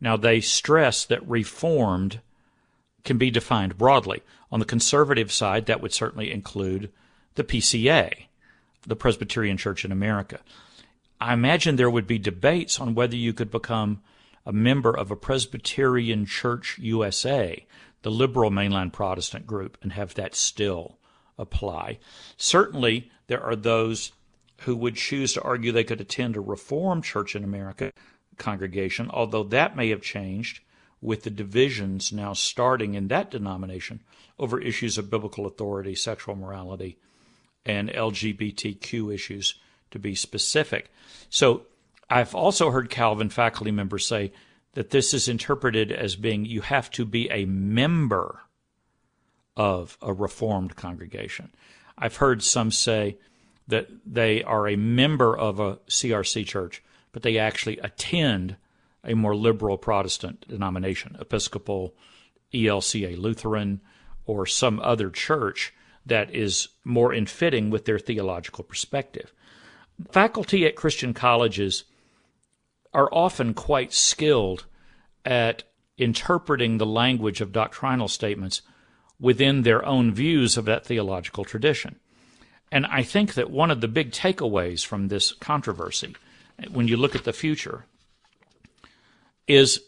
Now, 0.00 0.16
they 0.16 0.40
stress 0.40 1.04
that 1.04 1.28
Reformed 1.28 2.20
can 3.04 3.18
be 3.18 3.30
defined 3.30 3.78
broadly. 3.78 4.22
On 4.50 4.60
the 4.60 4.66
conservative 4.66 5.30
side, 5.30 5.66
that 5.66 5.80
would 5.80 5.92
certainly 5.92 6.32
include 6.32 6.90
the 7.34 7.44
PCA, 7.44 8.26
the 8.86 8.96
Presbyterian 8.96 9.56
Church 9.56 9.84
in 9.84 9.92
America. 9.92 10.40
I 11.20 11.34
imagine 11.34 11.76
there 11.76 11.90
would 11.90 12.06
be 12.06 12.18
debates 12.18 12.80
on 12.80 12.94
whether 12.94 13.16
you 13.16 13.32
could 13.32 13.50
become 13.50 14.00
a 14.46 14.52
member 14.52 14.96
of 14.96 15.10
a 15.10 15.16
Presbyterian 15.16 16.24
Church 16.24 16.78
USA, 16.78 17.66
the 18.02 18.10
liberal 18.10 18.50
mainline 18.50 18.92
Protestant 18.92 19.46
group, 19.46 19.76
and 19.82 19.92
have 19.92 20.14
that 20.14 20.34
still 20.34 20.98
apply. 21.38 21.98
Certainly, 22.36 23.10
there 23.26 23.42
are 23.42 23.56
those 23.56 24.12
who 24.60 24.76
would 24.76 24.96
choose 24.96 25.34
to 25.34 25.42
argue 25.42 25.72
they 25.72 25.84
could 25.84 26.00
attend 26.00 26.36
a 26.36 26.40
Reformed 26.40 27.04
Church 27.04 27.36
in 27.36 27.44
America 27.44 27.92
congregation, 28.38 29.10
although 29.10 29.44
that 29.44 29.76
may 29.76 29.90
have 29.90 30.02
changed 30.02 30.60
with 31.02 31.22
the 31.22 31.30
divisions 31.30 32.12
now 32.12 32.32
starting 32.32 32.94
in 32.94 33.08
that 33.08 33.30
denomination 33.30 34.00
over 34.38 34.60
issues 34.60 34.98
of 34.98 35.10
biblical 35.10 35.46
authority, 35.46 35.94
sexual 35.94 36.34
morality, 36.34 36.98
and 37.64 37.90
LGBTQ 37.90 39.12
issues, 39.12 39.54
to 39.90 39.98
be 39.98 40.14
specific. 40.14 40.90
So 41.28 41.62
I've 42.08 42.34
also 42.34 42.70
heard 42.70 42.90
Calvin 42.90 43.28
faculty 43.28 43.70
members 43.70 44.06
say 44.06 44.32
that 44.74 44.90
this 44.90 45.12
is 45.12 45.28
interpreted 45.28 45.90
as 45.90 46.16
being 46.16 46.44
you 46.44 46.60
have 46.60 46.90
to 46.92 47.04
be 47.04 47.28
a 47.30 47.44
member 47.44 48.40
of 49.56 49.98
a 50.00 50.12
Reformed 50.12 50.76
congregation. 50.76 51.50
I've 51.98 52.16
heard 52.16 52.42
some 52.42 52.70
say 52.70 53.18
that 53.68 53.88
they 54.06 54.42
are 54.42 54.68
a 54.68 54.76
member 54.76 55.36
of 55.36 55.60
a 55.60 55.76
CRC 55.88 56.46
church, 56.46 56.82
but 57.12 57.22
they 57.22 57.38
actually 57.38 57.78
attend 57.78 58.56
a 59.04 59.14
more 59.14 59.36
liberal 59.36 59.78
Protestant 59.78 60.46
denomination, 60.48 61.16
Episcopal, 61.20 61.94
ELCA 62.52 63.16
Lutheran, 63.18 63.80
or 64.26 64.46
some 64.46 64.80
other 64.80 65.10
church 65.10 65.72
that 66.06 66.34
is 66.34 66.68
more 66.84 67.12
in 67.12 67.26
fitting 67.26 67.70
with 67.70 67.84
their 67.84 67.98
theological 67.98 68.64
perspective. 68.64 69.32
Faculty 70.10 70.66
at 70.66 70.76
Christian 70.76 71.12
colleges 71.14 71.84
are 72.92 73.08
often 73.12 73.54
quite 73.54 73.92
skilled 73.92 74.66
at 75.24 75.62
interpreting 75.98 76.78
the 76.78 76.86
language 76.86 77.40
of 77.40 77.52
doctrinal 77.52 78.08
statements 78.08 78.62
within 79.20 79.62
their 79.62 79.84
own 79.84 80.12
views 80.12 80.56
of 80.56 80.64
that 80.64 80.86
theological 80.86 81.44
tradition. 81.44 81.96
And 82.72 82.86
I 82.86 83.02
think 83.02 83.34
that 83.34 83.50
one 83.50 83.70
of 83.70 83.80
the 83.80 83.88
big 83.88 84.12
takeaways 84.12 84.84
from 84.84 85.08
this 85.08 85.32
controversy, 85.32 86.16
when 86.70 86.88
you 86.88 86.96
look 86.96 87.14
at 87.14 87.24
the 87.24 87.32
future, 87.32 87.84
is 89.46 89.80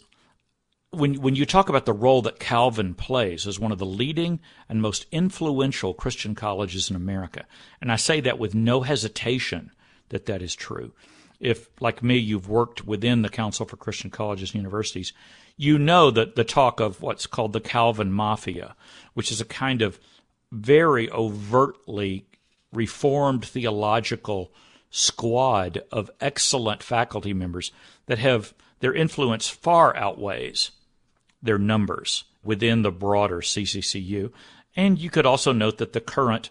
when 0.92 1.14
when 1.22 1.34
you 1.34 1.46
talk 1.46 1.70
about 1.70 1.86
the 1.86 1.92
role 1.92 2.20
that 2.22 2.38
Calvin 2.38 2.94
plays 2.94 3.46
as 3.46 3.58
one 3.58 3.72
of 3.72 3.78
the 3.78 3.86
leading 3.86 4.40
and 4.68 4.82
most 4.82 5.06
influential 5.10 5.94
Christian 5.94 6.34
colleges 6.34 6.90
in 6.90 6.96
America, 6.96 7.46
and 7.80 7.90
I 7.90 7.96
say 7.96 8.20
that 8.20 8.38
with 8.38 8.54
no 8.54 8.82
hesitation 8.82 9.72
that 10.10 10.26
that 10.26 10.42
is 10.42 10.54
true. 10.54 10.92
If, 11.40 11.68
like 11.80 12.04
me, 12.04 12.18
you've 12.18 12.48
worked 12.48 12.86
within 12.86 13.22
the 13.22 13.28
Council 13.28 13.66
for 13.66 13.76
Christian 13.76 14.10
Colleges 14.10 14.50
and 14.50 14.56
Universities, 14.56 15.12
you 15.56 15.76
know 15.76 16.10
that 16.10 16.36
the 16.36 16.44
talk 16.44 16.78
of 16.78 17.00
what's 17.00 17.26
called 17.26 17.52
the 17.52 17.60
Calvin 17.60 18.12
Mafia, 18.12 18.76
which 19.14 19.32
is 19.32 19.40
a 19.40 19.46
kind 19.46 19.82
of 19.82 19.98
very 20.52 21.10
overtly 21.10 22.26
reformed 22.70 23.44
theological 23.44 24.52
squad 24.90 25.82
of 25.90 26.10
excellent 26.20 26.82
faculty 26.82 27.32
members 27.32 27.72
that 28.06 28.18
have 28.18 28.52
their 28.80 28.92
influence 28.92 29.48
far 29.48 29.96
outweighs 29.96 30.70
their 31.42 31.58
numbers 31.58 32.24
within 32.44 32.82
the 32.82 32.92
broader 32.92 33.40
CCCU. 33.40 34.32
And 34.76 34.98
you 34.98 35.10
could 35.10 35.26
also 35.26 35.52
note 35.52 35.78
that 35.78 35.92
the 35.92 36.00
current 36.00 36.50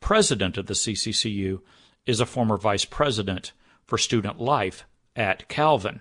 president 0.00 0.56
of 0.56 0.66
the 0.66 0.74
CCCU 0.74 1.60
is 2.06 2.20
a 2.20 2.26
former 2.26 2.56
vice 2.56 2.84
president 2.84 3.52
for 3.86 3.98
student 3.98 4.40
life 4.40 4.84
at 5.16 5.48
Calvin, 5.48 6.00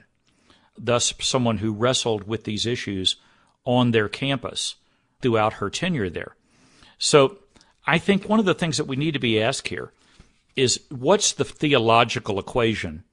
thus, 0.78 1.14
someone 1.20 1.58
who 1.58 1.74
wrestled 1.74 2.28
with 2.28 2.44
these 2.44 2.66
issues 2.66 3.18
on 3.66 3.92
their 3.92 4.08
campus 4.08 4.76
throughout 5.22 5.54
her 5.54 5.70
tenure 5.70 6.10
there. 6.10 6.36
So 6.98 7.40
I 7.86 7.98
think 7.98 8.28
one 8.28 8.40
of 8.40 8.46
the 8.46 8.54
things 8.54 8.78
that 8.78 8.88
we 8.88 8.96
need 8.96 9.14
to 9.14 9.20
be 9.20 9.42
asked 9.42 9.68
here 9.68 9.92
is 10.56 10.82
what's 10.90 11.34
the 11.34 11.46
theological 11.46 12.40
equation 12.40 13.04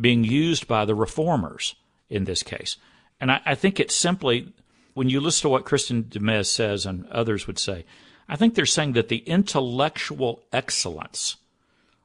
being 0.00 0.24
used 0.24 0.66
by 0.66 0.84
the 0.84 0.94
reformers 0.94 1.74
in 2.08 2.24
this 2.24 2.42
case. 2.42 2.76
And 3.20 3.30
I, 3.30 3.40
I 3.44 3.54
think 3.54 3.78
it's 3.78 3.94
simply, 3.94 4.52
when 4.94 5.08
you 5.08 5.20
listen 5.20 5.42
to 5.42 5.48
what 5.50 5.64
Kristin 5.64 6.08
Du 6.08 6.20
Mez 6.20 6.46
says 6.46 6.86
and 6.86 7.06
others 7.08 7.46
would 7.46 7.58
say, 7.58 7.84
I 8.28 8.36
think 8.36 8.54
they're 8.54 8.66
saying 8.66 8.92
that 8.92 9.08
the 9.08 9.18
intellectual 9.18 10.42
excellence 10.52 11.36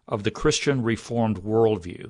of 0.07 0.23
the 0.23 0.31
Christian 0.31 0.83
Reformed 0.83 1.43
worldview 1.43 2.09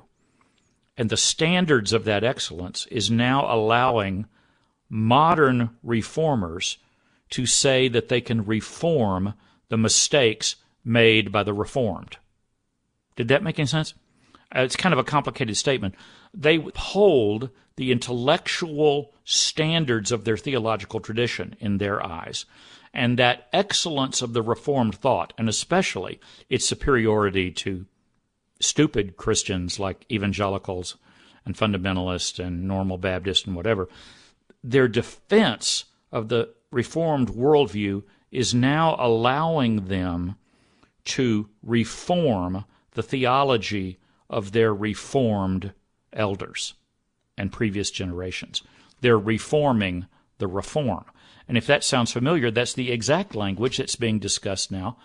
and 0.96 1.10
the 1.10 1.16
standards 1.16 1.92
of 1.92 2.04
that 2.04 2.24
excellence 2.24 2.86
is 2.86 3.10
now 3.10 3.52
allowing 3.52 4.26
modern 4.88 5.70
reformers 5.82 6.78
to 7.30 7.44
say 7.44 7.88
that 7.88 8.08
they 8.08 8.20
can 8.20 8.44
reform 8.44 9.34
the 9.68 9.76
mistakes 9.76 10.56
made 10.84 11.32
by 11.32 11.42
the 11.42 11.52
Reformed. 11.52 12.16
Did 13.16 13.28
that 13.28 13.42
make 13.42 13.58
any 13.58 13.66
sense? 13.66 13.94
Uh, 14.54 14.60
it's 14.60 14.76
kind 14.76 14.92
of 14.92 14.98
a 14.98 15.04
complicated 15.04 15.56
statement. 15.56 15.94
They 16.32 16.64
hold 16.76 17.50
the 17.76 17.92
intellectual 17.92 19.12
standards 19.24 20.10
of 20.10 20.24
their 20.24 20.36
theological 20.36 21.00
tradition 21.00 21.54
in 21.60 21.78
their 21.78 22.04
eyes. 22.04 22.46
And 22.92 23.18
that 23.18 23.48
excellence 23.52 24.22
of 24.22 24.32
the 24.32 24.42
Reformed 24.42 24.94
thought, 24.94 25.34
and 25.36 25.48
especially 25.48 26.18
its 26.48 26.66
superiority 26.66 27.50
to 27.52 27.86
stupid 28.60 29.18
Christians 29.18 29.78
like 29.78 30.06
evangelicals 30.10 30.96
and 31.44 31.54
fundamentalists 31.54 32.42
and 32.42 32.66
normal 32.66 32.96
Baptists 32.96 33.46
and 33.46 33.54
whatever, 33.54 33.88
their 34.64 34.88
defense 34.88 35.84
of 36.10 36.28
the 36.28 36.54
Reformed 36.70 37.28
worldview 37.28 38.02
is 38.30 38.54
now 38.54 38.96
allowing 38.98 39.86
them 39.86 40.36
to 41.04 41.48
reform 41.62 42.64
the 42.92 43.02
theology 43.02 43.98
of 44.28 44.52
their 44.52 44.74
reformed 44.74 45.72
elders 46.12 46.74
and 47.36 47.52
previous 47.52 47.90
generations. 47.90 48.62
They're 49.00 49.18
reforming 49.18 50.06
the 50.38 50.46
reform. 50.46 51.04
And 51.48 51.56
if 51.56 51.66
that 51.66 51.84
sounds 51.84 52.12
familiar, 52.12 52.50
that's 52.50 52.72
the 52.72 52.90
exact 52.90 53.34
language 53.34 53.76
that's 53.76 53.96
being 53.96 54.18
discussed 54.18 54.70
now 54.70 54.96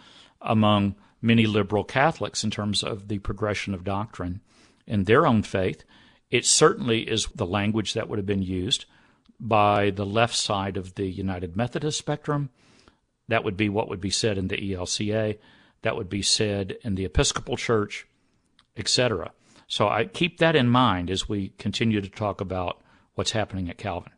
among 0.41 0.95
many 1.21 1.45
liberal 1.45 1.83
Catholics 1.83 2.43
in 2.43 2.49
terms 2.49 2.83
of 2.83 3.07
the 3.07 3.19
progression 3.19 3.73
of 3.73 3.83
doctrine 3.83 4.41
in 4.87 5.03
their 5.03 5.27
own 5.27 5.43
faith. 5.43 5.83
It 6.31 6.45
certainly 6.45 7.01
is 7.01 7.27
the 7.35 7.45
language 7.45 7.93
that 7.93 8.09
would 8.09 8.17
have 8.17 8.25
been 8.25 8.41
used 8.41 8.85
by 9.39 9.91
the 9.91 10.05
left 10.05 10.35
side 10.35 10.77
of 10.77 10.95
the 10.95 11.07
United 11.07 11.55
Methodist 11.55 11.97
spectrum. 11.97 12.49
That 13.27 13.43
would 13.43 13.57
be 13.57 13.69
what 13.69 13.89
would 13.89 14.01
be 14.01 14.09
said 14.09 14.37
in 14.37 14.47
the 14.47 14.57
ELCA. 14.57 15.37
That 15.83 15.95
would 15.95 16.09
be 16.09 16.21
said 16.21 16.77
in 16.83 16.95
the 16.95 17.05
Episcopal 17.05 17.57
Church 17.57 18.07
etc. 18.77 19.31
So 19.71 19.87
I 19.87 20.03
keep 20.03 20.39
that 20.39 20.57
in 20.57 20.67
mind 20.67 21.09
as 21.09 21.29
we 21.29 21.53
continue 21.57 22.01
to 22.01 22.09
talk 22.09 22.41
about 22.41 22.81
what's 23.15 23.31
happening 23.31 23.69
at 23.69 23.77
Calvin. 23.77 24.11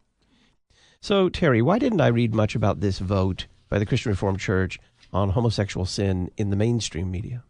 So, 1.00 1.30
Terry, 1.30 1.62
why 1.62 1.78
didn't 1.78 2.02
I 2.02 2.08
read 2.08 2.34
much 2.34 2.56
about 2.56 2.80
this 2.80 2.98
vote 2.98 3.46
by 3.70 3.78
the 3.78 3.86
Christian 3.86 4.10
Reformed 4.10 4.40
Church 4.40 4.80
on 5.12 5.30
homosexual 5.30 5.86
sin 5.86 6.32
in 6.38 6.50
the 6.50 6.56
mainstream 6.56 7.12
media? 7.12 7.44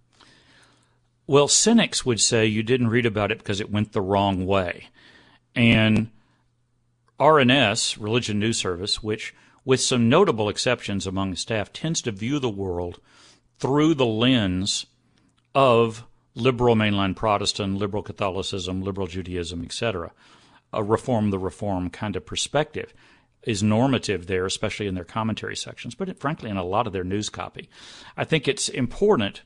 Well, 1.28 1.48
cynics 1.48 2.06
would 2.06 2.20
say 2.20 2.46
you 2.46 2.62
didn't 2.62 2.90
read 2.90 3.06
about 3.06 3.32
it 3.32 3.38
because 3.38 3.62
it 3.62 3.72
went 3.72 3.94
the 3.94 4.02
wrong 4.02 4.46
way. 4.46 4.90
And 5.56 6.12
RNS, 7.22 7.98
Religion 8.02 8.38
News 8.38 8.58
Service, 8.58 9.02
which, 9.02 9.34
with 9.64 9.80
some 9.80 10.10
notable 10.10 10.50
exceptions 10.50 11.08
among 11.08 11.32
the 11.32 11.38
staff, 11.38 11.72
tends 11.72 12.02
to 12.02 12.12
view 12.12 12.40
the 12.40 12.50
world 12.50 13.00
through 13.60 13.94
the 13.94 14.06
lens 14.06 14.88
of 15.56 16.04
liberal 16.36 16.76
mainline 16.76 17.16
Protestant, 17.16 17.78
liberal 17.78 18.04
Catholicism, 18.04 18.82
liberal 18.82 19.08
Judaism, 19.08 19.64
etc. 19.64 20.12
A 20.72 20.84
reform 20.84 21.30
the 21.30 21.40
reform 21.40 21.90
kind 21.90 22.16
of 22.16 22.26
perspective 22.26 22.94
is 23.44 23.62
normative 23.62 24.28
there, 24.28 24.46
especially 24.46 24.88
in 24.88 24.96
their 24.96 25.04
commentary 25.04 25.56
sections, 25.56 25.96
but 25.96 26.20
frankly 26.20 26.50
in 26.50 26.58
a 26.58 26.64
lot 26.64 26.88
of 26.88 26.94
their 26.94 27.04
news 27.04 27.30
copy. 27.30 27.70
I 28.16 28.24
think 28.24 28.48
it's 28.48 28.70
important 28.70 29.42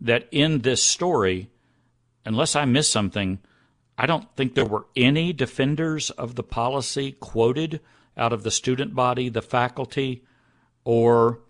that 0.00 0.26
in 0.30 0.60
this 0.60 0.82
story, 0.82 1.50
unless 2.24 2.56
I 2.56 2.64
miss 2.64 2.88
something, 2.88 3.38
I 3.98 4.06
don't 4.06 4.34
think 4.36 4.54
there 4.54 4.64
were 4.64 4.86
any 4.96 5.32
defenders 5.32 6.10
of 6.10 6.34
the 6.34 6.42
policy 6.42 7.12
quoted 7.12 7.80
out 8.16 8.32
of 8.32 8.42
the 8.42 8.50
student 8.50 8.94
body, 8.94 9.28
the 9.28 9.42
faculty, 9.42 10.24
or 10.84 11.40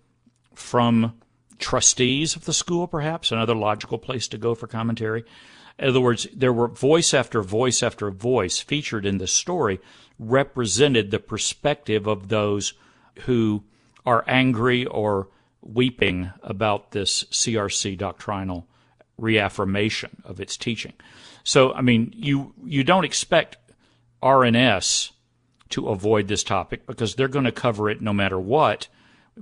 from 0.54 1.14
trustees 1.62 2.36
of 2.36 2.44
the 2.44 2.52
school, 2.52 2.86
perhaps, 2.86 3.32
another 3.32 3.54
logical 3.54 3.98
place 3.98 4.28
to 4.28 4.38
go 4.38 4.54
for 4.54 4.66
commentary. 4.66 5.24
In 5.78 5.88
other 5.88 6.00
words, 6.00 6.26
there 6.34 6.52
were 6.52 6.68
voice 6.68 7.14
after 7.14 7.40
voice 7.40 7.82
after 7.82 8.10
voice 8.10 8.58
featured 8.60 9.06
in 9.06 9.18
this 9.18 9.32
story 9.32 9.80
represented 10.18 11.10
the 11.10 11.18
perspective 11.18 12.06
of 12.06 12.28
those 12.28 12.74
who 13.20 13.64
are 14.04 14.24
angry 14.26 14.84
or 14.84 15.28
weeping 15.62 16.30
about 16.42 16.90
this 16.90 17.24
CRC 17.24 17.96
doctrinal 17.96 18.66
reaffirmation 19.16 20.22
of 20.24 20.40
its 20.40 20.56
teaching. 20.56 20.92
So, 21.44 21.72
I 21.72 21.80
mean, 21.80 22.12
you 22.16 22.54
you 22.64 22.84
don't 22.84 23.04
expect 23.04 23.56
RNS 24.22 25.10
to 25.70 25.88
avoid 25.88 26.28
this 26.28 26.44
topic 26.44 26.86
because 26.86 27.14
they're 27.14 27.28
going 27.28 27.44
to 27.44 27.52
cover 27.52 27.88
it 27.88 28.00
no 28.00 28.12
matter 28.12 28.38
what, 28.38 28.88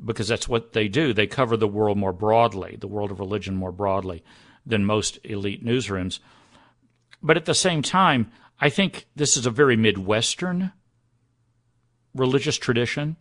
because 0.05 0.29
that's 0.29 0.49
what 0.49 0.73
they 0.73 0.89
do. 0.89 1.13
They 1.13 1.27
cover 1.27 1.57
the 1.57 1.69
world 1.69 1.99
more 1.99 2.13
broadly, 2.13 2.77
the 2.81 2.89
world 2.89 3.11
of 3.11 3.19
religion 3.19 3.57
more 3.57 3.73
broadly 3.73 4.23
than 4.65 4.85
most 4.85 5.19
elite 5.25 5.65
newsrooms. 5.65 6.21
But 7.23 7.37
at 7.37 7.45
the 7.45 7.55
same 7.55 7.83
time, 7.83 8.31
I 8.61 8.69
think 8.69 9.07
this 9.17 9.37
is 9.37 9.47
a 9.47 9.51
very 9.51 9.77
Midwestern 9.77 10.73
religious 12.15 12.57
tradition. 12.57 13.17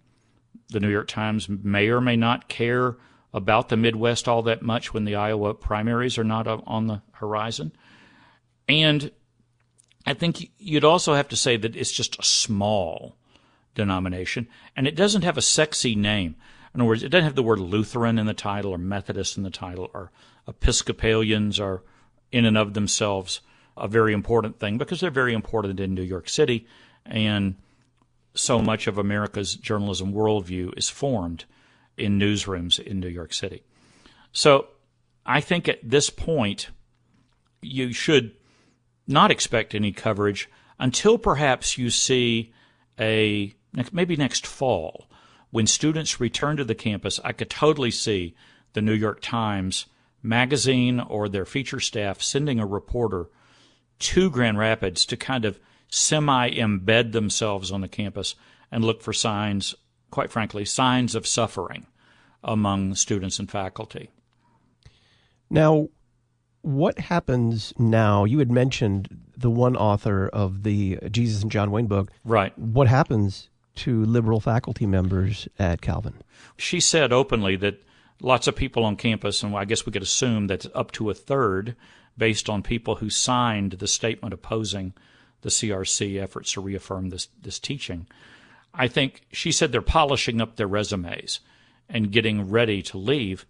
The 0.70 0.80
New 0.80 0.90
York 0.90 1.08
Times 1.08 1.48
may 1.50 1.88
or 1.90 2.02
may 2.02 2.16
not 2.16 2.50
care 2.50 2.98
about 3.34 3.70
the 3.70 3.78
Midwest 3.78 4.28
all 4.28 4.42
that 4.44 4.62
much 4.62 4.94
when 4.94 5.06
the 5.06 5.16
Iowa 5.16 5.54
primaries 5.54 6.18
are 6.18 6.24
not 6.24 6.48
on 6.48 6.88
the 6.88 7.02
horizon. 7.14 7.72
And 8.68 9.12
I 10.06 10.14
think 10.14 10.52
you'd 10.58 10.84
also 10.84 11.14
have 11.14 11.28
to 11.30 11.36
say 11.36 11.58
that 11.58 11.76
it's 11.76 11.92
just 11.92 12.20
a 12.20 12.24
small 12.24 13.16
denomination, 13.76 14.48
and 14.76 14.88
it 14.88 14.96
doesn't 14.96 15.24
have 15.24 15.38
a 15.38 15.42
sexy 15.42 15.96
name. 15.96 16.36
In 16.74 16.82
other 16.82 16.88
words, 16.88 17.04
it 17.04 17.10
doesn't 17.10 17.26
have 17.26 17.36
the 17.36 17.44
word 17.44 17.60
Lutheran 17.60 18.20
in 18.20 18.26
the 18.26 18.34
title 18.34 18.72
or 18.72 18.78
Methodist 18.78 19.38
in 19.38 19.44
the 19.44 19.50
title 19.50 19.90
or 19.94 20.12
Episcopalians 20.48 21.60
are 21.60 21.84
in 22.32 22.46
and 22.46 22.58
of 22.58 22.74
themselves 22.74 23.42
a 23.76 23.88
very 23.88 24.14
important 24.14 24.60
thing 24.60 24.78
because 24.78 25.00
they're 25.00 25.10
very 25.10 25.34
important 25.34 25.80
in 25.80 25.94
New 25.94 26.04
York 26.04 26.28
City, 26.30 26.68
and 27.06 27.56
so 28.34 28.60
much 28.60 28.88
of 28.88 28.98
America's 28.98 29.56
journalism 29.56 30.14
worldview 30.14 30.78
is 30.78 30.90
formed 30.90 31.46
in 31.98 32.20
newsrooms 32.20 32.80
in 32.80 33.00
New 33.00 33.08
York 33.08 33.34
City. 33.34 33.64
So 34.32 34.68
I 35.26 35.42
think 35.42 35.68
at 35.68 35.80
this 35.84 36.10
point, 36.10 36.70
you 37.62 37.92
should 37.94 38.34
not 39.08 39.32
expect 39.32 39.74
any 39.74 39.92
coverage 39.92 40.50
until 40.78 41.18
perhaps 41.18 41.78
you 41.78 41.90
see 41.90 42.54
a 43.00 43.54
maybe 43.92 44.16
next 44.16 44.46
fall 44.46 45.09
when 45.51 45.68
students 45.68 46.20
return 46.20 46.58
to 46.58 46.63
the 46.63 46.75
campus. 46.75 47.20
I 47.24 47.32
could 47.32 47.50
totally 47.50 47.91
see 47.91 48.36
the 48.74 48.82
New 48.82 48.94
York 48.94 49.20
Times 49.22 49.86
magazine 50.22 51.00
or 51.00 51.27
their 51.27 51.46
feature 51.46 51.79
staff 51.79 52.22
sending 52.22 52.60
a 52.60 52.65
reporter 52.65 53.30
to 54.00 54.30
Grand 54.30 54.58
Rapids 54.58 55.06
to 55.06 55.17
kind 55.17 55.45
of 55.45 55.60
semi 55.89 56.52
embed 56.52 57.12
themselves 57.12 57.71
on 57.71 57.82
the 57.82 57.88
campus 57.88 58.36
and 58.71 58.86
look 58.86 59.02
for 59.02 59.13
signs, 59.13 59.76
quite 60.12 60.32
frankly, 60.32 60.65
signs 60.65 61.15
of 61.15 61.28
suffering 61.28 61.88
among 62.43 62.95
students 62.95 63.39
and 63.39 63.50
faculty. 63.50 64.10
Now, 65.50 65.89
what 66.62 67.00
happens 67.00 67.74
now? 67.78 68.26
You 68.26 68.39
had 68.39 68.52
mentioned 68.52 69.10
the 69.36 69.50
one 69.50 69.76
author 69.76 70.28
of 70.28 70.63
the 70.63 71.00
Jesus 71.10 71.41
and 71.41 71.52
John 71.52 71.71
Wayne 71.71 71.88
book. 71.88 72.12
Right. 72.24 72.58
What 72.58 72.88
happens 72.88 73.49
to 73.80 74.06
liberal 74.06 74.39
faculty 74.39 74.86
members 74.86 75.48
at 75.58 75.82
Calvin? 75.82 76.15
She 76.58 76.80
said 76.80 77.12
openly 77.12 77.56
that 77.58 77.84
lots 78.22 78.48
of 78.48 78.56
people 78.56 78.84
on 78.84 78.96
campus, 78.96 79.44
and 79.44 79.56
I 79.56 79.65
guess 79.65 79.86
we 79.86 79.92
could 79.92 80.02
assume 80.02 80.48
that 80.48 80.65
up 80.76 80.92
to 80.94 81.10
a 81.10 81.13
third, 81.13 81.76
based 82.18 82.50
on 82.50 82.63
people 82.63 82.96
who 82.96 83.10
signed 83.10 83.74
the 83.74 83.88
statement 83.88 84.34
opposing 84.34 84.94
the 85.42 85.50
CRC 85.50 86.22
efforts 86.22 86.52
to 86.54 86.62
reaffirm 86.62 87.10
this 87.10 87.30
this 87.42 87.60
teaching. 87.60 88.08
I 88.74 88.88
think 88.88 89.26
she 89.32 89.52
said 89.52 89.72
they're 89.72 89.82
polishing 89.82 90.42
up 90.42 90.56
their 90.56 90.68
resumes 90.68 91.39
and 91.88 92.12
getting 92.12 92.50
ready 92.50 92.82
to 92.84 92.98
leave. 92.98 93.46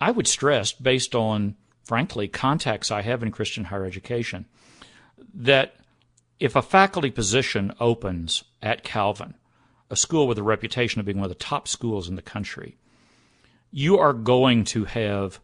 I 0.00 0.10
would 0.10 0.26
stress, 0.26 0.72
based 0.72 1.14
on 1.14 1.56
frankly, 1.84 2.28
contacts 2.28 2.90
I 2.90 3.02
have 3.02 3.22
in 3.22 3.30
Christian 3.30 3.64
higher 3.64 3.84
education, 3.84 4.46
that 5.34 5.74
if 6.38 6.56
a 6.56 6.62
faculty 6.62 7.10
position 7.10 7.72
opens 7.80 8.44
at 8.62 8.82
Calvin, 8.84 9.34
a 9.92 9.96
school 9.96 10.26
with 10.26 10.38
a 10.38 10.42
reputation 10.42 11.00
of 11.00 11.06
being 11.06 11.18
one 11.18 11.30
of 11.30 11.38
the 11.38 11.44
top 11.44 11.68
schools 11.68 12.08
in 12.08 12.16
the 12.16 12.22
country, 12.22 12.78
you 13.70 13.98
are 13.98 14.14
going 14.14 14.64
to 14.64 14.86
have 14.86 15.38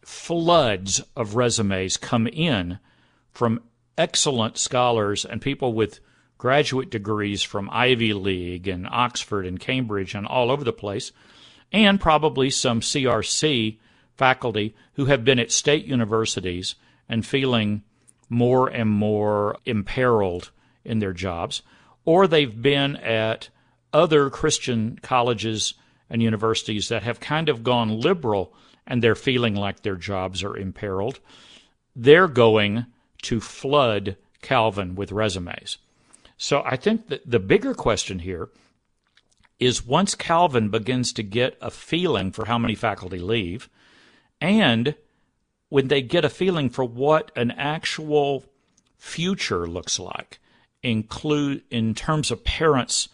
floods 0.00 1.02
of 1.14 1.36
resumes 1.36 1.98
come 1.98 2.26
in 2.26 2.78
from 3.30 3.60
excellent 3.98 4.56
scholars 4.56 5.26
and 5.26 5.42
people 5.42 5.74
with 5.74 6.00
graduate 6.38 6.90
degrees 6.90 7.42
from 7.42 7.68
Ivy 7.70 8.14
League 8.14 8.66
and 8.66 8.88
Oxford 8.90 9.44
and 9.44 9.60
Cambridge 9.60 10.14
and 10.14 10.26
all 10.26 10.50
over 10.50 10.64
the 10.64 10.72
place, 10.72 11.12
and 11.70 12.00
probably 12.00 12.48
some 12.48 12.80
CRC 12.80 13.78
faculty 14.16 14.74
who 14.94 15.04
have 15.04 15.26
been 15.26 15.38
at 15.38 15.52
state 15.52 15.84
universities 15.84 16.74
and 17.06 17.24
feeling 17.24 17.82
more 18.30 18.68
and 18.68 18.88
more 18.88 19.58
imperiled 19.66 20.50
in 20.86 21.00
their 21.00 21.12
jobs, 21.12 21.62
or 22.04 22.26
they've 22.26 22.60
been 22.62 22.96
at 22.96 23.48
other 23.92 24.30
Christian 24.30 24.98
colleges 25.02 25.74
and 26.08 26.22
universities 26.22 26.88
that 26.88 27.02
have 27.02 27.20
kind 27.20 27.48
of 27.48 27.62
gone 27.62 28.00
liberal 28.00 28.54
and 28.86 29.02
they're 29.02 29.14
feeling 29.14 29.54
like 29.54 29.82
their 29.82 29.96
jobs 29.96 30.42
are 30.42 30.56
imperiled. 30.56 31.20
They're 31.94 32.28
going 32.28 32.86
to 33.22 33.40
flood 33.40 34.16
Calvin 34.40 34.94
with 34.94 35.12
resumes. 35.12 35.78
So 36.36 36.62
I 36.64 36.76
think 36.76 37.08
that 37.08 37.22
the 37.30 37.38
bigger 37.38 37.74
question 37.74 38.18
here 38.20 38.48
is 39.60 39.86
once 39.86 40.16
Calvin 40.16 40.70
begins 40.70 41.12
to 41.12 41.22
get 41.22 41.56
a 41.60 41.70
feeling 41.70 42.32
for 42.32 42.46
how 42.46 42.58
many 42.58 42.74
faculty 42.74 43.20
leave, 43.20 43.68
and 44.40 44.96
when 45.68 45.86
they 45.86 46.02
get 46.02 46.24
a 46.24 46.28
feeling 46.28 46.68
for 46.68 46.84
what 46.84 47.30
an 47.36 47.52
actual 47.52 48.44
future 48.98 49.68
looks 49.68 50.00
like, 50.00 50.40
include 50.82 51.62
in 51.70 51.94
terms 51.94 52.30
of 52.30 52.44
parents 52.44 53.08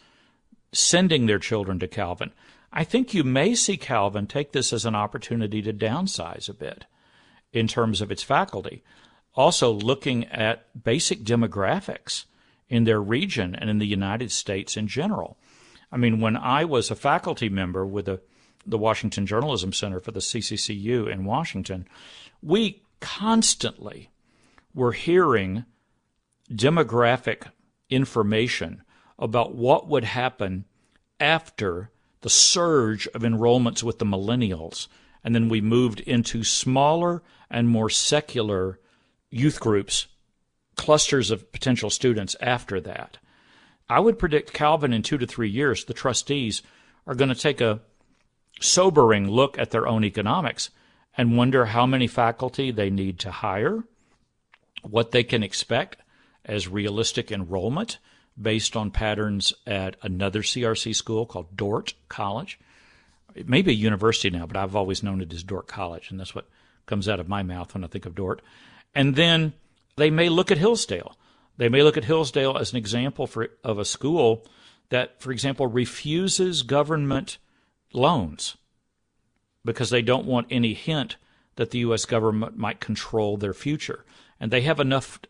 sending 0.73 1.27
their 1.27 1.39
children 1.39 1.79
to 1.79 1.89
Calvin, 1.89 2.33
I 2.73 2.85
think 2.85 3.15
you 3.15 3.25
may 3.25 3.55
see 3.55 3.77
Calvin 3.77 4.27
take 4.27 4.53
this 4.53 4.73
as 4.73 4.85
an 4.85 4.95
opportunity 4.95 5.63
to 5.63 5.73
downsize 5.73 6.49
a 6.49 6.55
bit 6.55 6.85
in 7.53 7.67
terms 7.67 8.01
of 8.01 8.11
its 8.11 8.23
faculty. 8.23 8.83
Also, 9.35 9.71
looking 9.71 10.27
at 10.27 10.83
basic 10.83 11.21
demographics 11.21 12.25
in 12.69 12.85
their 12.85 13.01
region 13.01 13.55
and 13.55 13.71
in 13.71 13.79
the 13.79 13.87
United 13.87 14.31
States 14.31 14.77
in 14.77 14.87
general. 14.87 15.39
I 15.91 15.97
mean, 15.97 16.21
when 16.21 16.37
I 16.37 16.65
was 16.65 16.91
a 16.91 16.97
faculty 16.97 17.49
member 17.49 17.87
with 17.87 18.09
a 18.09 18.21
the 18.67 18.79
Washington 18.79 19.27
Journalism 19.27 19.73
Center 19.73 19.99
for 19.99 20.13
the 20.13 20.21
CCCU 20.21 21.11
in 21.11 21.25
Washington, 21.25 21.89
we 22.43 22.83
constantly 23.01 24.11
were 24.75 24.93
hearing 24.93 25.65
demographic 26.51 27.47
information 27.91 28.83
about 29.19 29.55
what 29.55 29.89
would 29.89 30.05
happen 30.05 30.65
after 31.21 31.91
the 32.21 32.31
surge 32.31 33.07
of 33.09 33.23
enrollments 33.23 33.83
with 33.83 33.99
the 33.99 34.05
millennials. 34.05 34.89
And 35.25 35.35
then 35.35 35.49
we 35.49 35.61
moved 35.61 36.01
into 36.01 36.45
smaller 36.45 37.23
and 37.51 37.69
more 37.69 37.91
secular 37.91 38.79
youth 39.31 39.61
groups, 39.61 40.07
clusters 40.77 41.31
of 41.31 41.51
potential 41.53 41.91
students 41.91 42.37
after 42.41 42.81
that. 42.81 43.19
I 43.89 44.01
would 44.01 44.19
predict 44.19 44.53
Calvin 44.53 44.93
in 44.93 45.03
two 45.03 45.19
to 45.19 45.27
three 45.27 45.49
years, 45.49 45.85
the 45.85 45.95
trustees 45.95 46.63
are 47.07 47.15
going 47.15 47.31
to 47.31 47.35
take 47.35 47.61
a 47.61 47.81
sobering 48.61 49.29
look 49.29 49.59
at 49.59 49.71
their 49.71 49.87
own 49.87 50.05
economics 50.05 50.71
and 51.17 51.37
wonder 51.37 51.67
how 51.67 51.87
many 51.87 52.07
faculty 52.07 52.71
they 52.71 52.91
need 52.91 53.19
to 53.21 53.31
hire, 53.31 53.83
what 54.83 55.11
they 55.11 55.25
can 55.25 55.43
expect 55.43 55.97
as 56.45 56.69
realistic 56.69 57.31
enrollment 57.31 57.99
based 58.41 58.77
on 58.77 58.91
patterns 58.91 59.53
at 59.67 59.97
another 60.03 60.43
CRC 60.43 60.95
school 60.95 61.27
called 61.27 61.57
Dordt 61.57 61.95
College. 62.09 62.59
It 63.35 63.49
may 63.49 63.63
be 63.63 63.73
a 63.73 63.75
university 63.75 64.31
now, 64.31 64.47
but 64.47 64.57
I've 64.57 64.77
always 64.77 65.03
known 65.03 65.21
it 65.21 65.33
as 65.33 65.43
Dordt 65.43 65.67
College, 65.67 66.11
and 66.11 66.19
that's 66.19 66.35
what 66.35 66.49
comes 66.87 67.09
out 67.09 67.21
of 67.21 67.29
my 67.29 67.43
mouth 67.43 67.75
when 67.75 67.85
I 67.85 67.89
think 67.89 68.07
of 68.07 68.15
Dordt. 68.15 68.41
And 68.95 69.17
then 69.17 69.53
they 69.97 70.11
may 70.11 70.29
look 70.29 70.51
at 70.51 70.59
Hillsdale. 70.59 71.17
They 71.57 71.69
may 71.69 71.83
look 71.83 71.97
at 71.97 72.05
Hillsdale 72.05 72.57
as 72.57 72.73
an 72.73 72.79
example 72.79 73.27
for, 73.27 73.51
of 73.65 73.79
a 73.79 73.85
school 73.85 74.47
that, 74.91 75.21
for 75.21 75.33
example, 75.33 75.67
refuses 75.67 76.63
government 76.63 77.39
loans 77.93 78.57
because 79.65 79.91
they 79.91 80.03
don't 80.03 80.27
want 80.27 80.47
any 80.51 80.73
hint 80.73 81.17
that 81.57 81.73
the 81.73 81.81
U.S. 81.81 82.05
government 82.05 82.57
might 82.57 82.81
control 82.81 83.37
their 83.37 83.53
future. 83.53 84.05
And 84.41 84.51
they 84.51 84.63
have 84.63 84.81
enough 84.81 85.21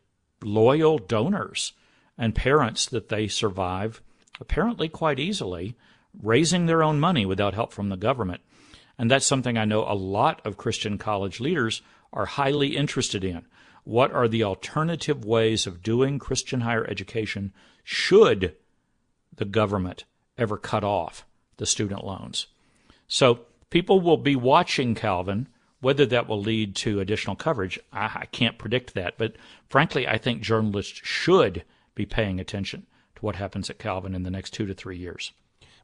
loyal 0.42 0.98
donors 0.98 1.72
and 2.16 2.34
parents 2.34 2.86
that 2.86 3.08
they 3.08 3.28
survive 3.28 4.02
apparently 4.40 4.88
quite 4.88 5.18
easily, 5.18 5.76
raising 6.22 6.66
their 6.66 6.82
own 6.82 7.00
money 7.00 7.26
without 7.26 7.54
help 7.54 7.72
from 7.72 7.88
the 7.88 7.96
government. 7.96 8.40
And 8.98 9.10
that's 9.10 9.26
something 9.26 9.56
I 9.56 9.64
know 9.64 9.84
a 9.84 9.94
lot 9.94 10.44
of 10.44 10.56
Christian 10.56 10.98
college 10.98 11.40
leaders 11.40 11.82
are 12.12 12.26
highly 12.26 12.76
interested 12.76 13.24
in. 13.24 13.46
What 13.84 14.12
are 14.12 14.28
the 14.28 14.44
alternative 14.44 15.24
ways 15.24 15.66
of 15.66 15.82
doing 15.82 16.18
Christian 16.18 16.60
higher 16.60 16.86
education 16.86 17.52
should 17.84 18.56
the 19.34 19.44
government 19.44 20.04
ever 20.36 20.58
cut 20.58 20.84
off 20.84 21.24
the 21.56 21.66
student 21.66 22.04
loans? 22.04 22.48
So 23.06 23.40
people 23.70 24.00
will 24.00 24.16
be 24.16 24.36
watching 24.36 24.94
Calvin. 24.94 25.48
Whether 25.80 26.06
that 26.06 26.26
will 26.28 26.40
lead 26.40 26.74
to 26.76 27.00
additional 27.00 27.36
coverage, 27.36 27.78
I, 27.92 28.10
I 28.22 28.26
can't 28.26 28.58
predict 28.58 28.94
that. 28.94 29.14
But 29.16 29.36
frankly, 29.68 30.08
I 30.08 30.18
think 30.18 30.42
journalists 30.42 31.00
should 31.04 31.64
be 31.94 32.04
paying 32.06 32.40
attention 32.40 32.86
to 33.16 33.20
what 33.22 33.36
happens 33.36 33.70
at 33.70 33.78
Calvin 33.78 34.14
in 34.14 34.22
the 34.24 34.30
next 34.30 34.50
two 34.50 34.66
to 34.66 34.74
three 34.74 34.96
years. 34.96 35.32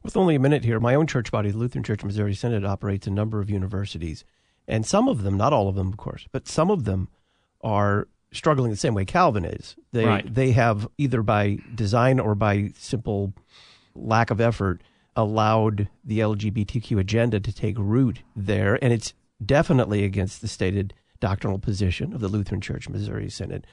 With 0.03 0.17
only 0.17 0.35
a 0.35 0.39
minute 0.39 0.63
here, 0.63 0.79
my 0.79 0.95
own 0.95 1.07
church 1.07 1.31
body, 1.31 1.49
the 1.51 1.57
Lutheran 1.57 1.83
Church 1.83 2.03
Missouri 2.03 2.35
Synod, 2.35 2.63
operates 2.65 3.07
a 3.07 3.11
number 3.11 3.39
of 3.39 3.49
universities. 3.49 4.23
And 4.67 4.85
some 4.85 5.07
of 5.07 5.23
them, 5.23 5.37
not 5.37 5.53
all 5.53 5.67
of 5.67 5.75
them, 5.75 5.87
of 5.87 5.97
course, 5.97 6.27
but 6.31 6.47
some 6.47 6.69
of 6.69 6.83
them 6.85 7.07
are 7.61 8.07
struggling 8.31 8.69
the 8.71 8.77
same 8.77 8.93
way 8.93 9.05
Calvin 9.05 9.45
is. 9.45 9.75
They, 9.93 10.05
Right. 10.05 10.33
they 10.33 10.51
have 10.51 10.87
either 10.97 11.23
by 11.23 11.59
design 11.73 12.19
or 12.19 12.35
by 12.35 12.71
simple 12.77 13.33
lack 13.95 14.29
of 14.29 14.41
effort 14.41 14.81
allowed 15.15 15.87
the 16.03 16.19
LGBTQ 16.19 16.99
agenda 16.99 17.39
to 17.39 17.53
take 17.53 17.77
root 17.79 18.19
there. 18.35 18.77
And 18.83 18.91
it's 18.91 19.13
definitely 19.43 20.03
against 20.03 20.41
the 20.41 20.47
stated 20.47 20.93
doctrinal 21.19 21.59
position 21.59 22.13
of 22.13 22.21
the 22.21 22.27
Lutheran 22.27 22.61
Church 22.61 22.89
Missouri 22.89 23.29
Synod. 23.29 23.65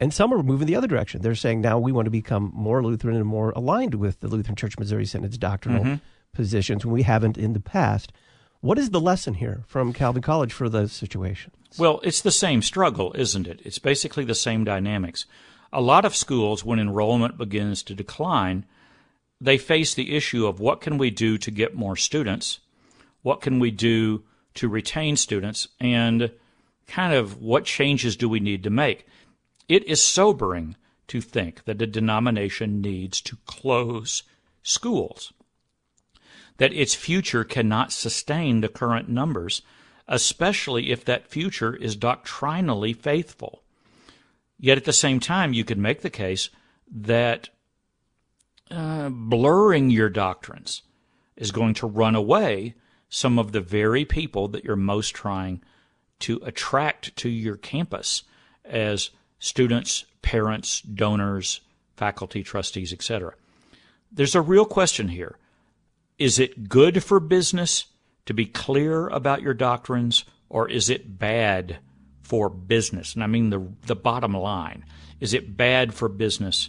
And 0.00 0.14
some 0.14 0.32
are 0.32 0.42
moving 0.42 0.66
the 0.66 0.76
other 0.76 0.86
direction. 0.86 1.22
They're 1.22 1.34
saying 1.34 1.60
now 1.60 1.78
we 1.78 1.92
want 1.92 2.06
to 2.06 2.10
become 2.10 2.52
more 2.54 2.82
Lutheran 2.82 3.16
and 3.16 3.26
more 3.26 3.50
aligned 3.50 3.94
with 3.94 4.20
the 4.20 4.28
Lutheran 4.28 4.56
Church 4.56 4.78
Missouri 4.78 5.04
Synod's 5.04 5.38
doctrinal 5.38 5.84
mm-hmm. 5.84 5.94
positions 6.32 6.84
when 6.84 6.94
we 6.94 7.02
haven't 7.02 7.36
in 7.36 7.52
the 7.52 7.60
past. 7.60 8.12
What 8.60 8.78
is 8.78 8.90
the 8.90 9.00
lesson 9.00 9.34
here 9.34 9.62
from 9.66 9.92
Calvin 9.92 10.22
College 10.22 10.52
for 10.52 10.68
the 10.68 10.88
situation? 10.88 11.52
Well, 11.76 12.00
it's 12.02 12.20
the 12.20 12.30
same 12.30 12.62
struggle, 12.62 13.12
isn't 13.16 13.46
it? 13.46 13.60
It's 13.64 13.78
basically 13.78 14.24
the 14.24 14.34
same 14.34 14.64
dynamics. 14.64 15.26
A 15.72 15.80
lot 15.80 16.04
of 16.04 16.16
schools, 16.16 16.64
when 16.64 16.78
enrollment 16.78 17.36
begins 17.36 17.82
to 17.84 17.94
decline, 17.94 18.64
they 19.40 19.58
face 19.58 19.94
the 19.94 20.16
issue 20.16 20.46
of 20.46 20.60
what 20.60 20.80
can 20.80 20.98
we 20.98 21.10
do 21.10 21.38
to 21.38 21.50
get 21.50 21.76
more 21.76 21.94
students? 21.94 22.60
What 23.22 23.40
can 23.40 23.58
we 23.58 23.70
do 23.70 24.24
to 24.58 24.68
retain 24.68 25.16
students? 25.16 25.68
And 25.80 26.30
kind 26.86 27.14
of 27.14 27.40
what 27.40 27.64
changes 27.64 28.16
do 28.16 28.28
we 28.28 28.40
need 28.40 28.62
to 28.64 28.70
make? 28.70 29.06
It 29.68 29.84
is 29.84 30.02
sobering 30.02 30.76
to 31.08 31.20
think 31.20 31.64
that 31.64 31.82
a 31.82 31.86
denomination 31.86 32.80
needs 32.80 33.20
to 33.22 33.36
close 33.46 34.22
schools, 34.62 35.32
that 36.58 36.72
its 36.72 36.94
future 36.94 37.44
cannot 37.44 37.92
sustain 37.92 38.60
the 38.60 38.68
current 38.68 39.08
numbers, 39.08 39.62
especially 40.06 40.90
if 40.90 41.04
that 41.04 41.28
future 41.28 41.74
is 41.74 41.96
doctrinally 41.96 42.92
faithful. 42.92 43.62
Yet 44.58 44.78
at 44.78 44.84
the 44.84 44.92
same 44.92 45.20
time, 45.20 45.52
you 45.52 45.64
could 45.64 45.78
make 45.78 46.02
the 46.02 46.10
case 46.10 46.50
that 46.90 47.50
uh, 48.70 49.08
blurring 49.10 49.90
your 49.90 50.08
doctrines 50.08 50.82
is 51.36 51.52
going 51.52 51.74
to 51.74 51.86
run 51.86 52.14
away 52.14 52.74
some 53.08 53.38
of 53.38 53.52
the 53.52 53.60
very 53.60 54.04
people 54.04 54.48
that 54.48 54.64
you're 54.64 54.76
most 54.76 55.14
trying 55.14 55.62
to 56.20 56.40
attract 56.44 57.16
to 57.16 57.28
your 57.28 57.56
campus 57.56 58.24
as 58.64 59.10
students, 59.38 60.04
parents, 60.22 60.80
donors, 60.82 61.60
faculty, 61.96 62.42
trustees, 62.42 62.92
etc. 62.92 63.34
There's 64.10 64.34
a 64.34 64.40
real 64.40 64.64
question 64.64 65.08
here. 65.08 65.36
Is 66.18 66.38
it 66.38 66.68
good 66.68 67.02
for 67.02 67.20
business 67.20 67.86
to 68.26 68.34
be 68.34 68.46
clear 68.46 69.08
about 69.08 69.42
your 69.42 69.54
doctrines, 69.54 70.24
or 70.48 70.68
is 70.68 70.90
it 70.90 71.18
bad 71.18 71.78
for 72.22 72.48
business? 72.48 73.14
And 73.14 73.22
I 73.22 73.26
mean 73.26 73.50
the, 73.50 73.66
the 73.86 73.96
bottom 73.96 74.34
line. 74.34 74.84
Is 75.20 75.34
it 75.34 75.56
bad 75.56 75.94
for 75.94 76.08
business 76.08 76.68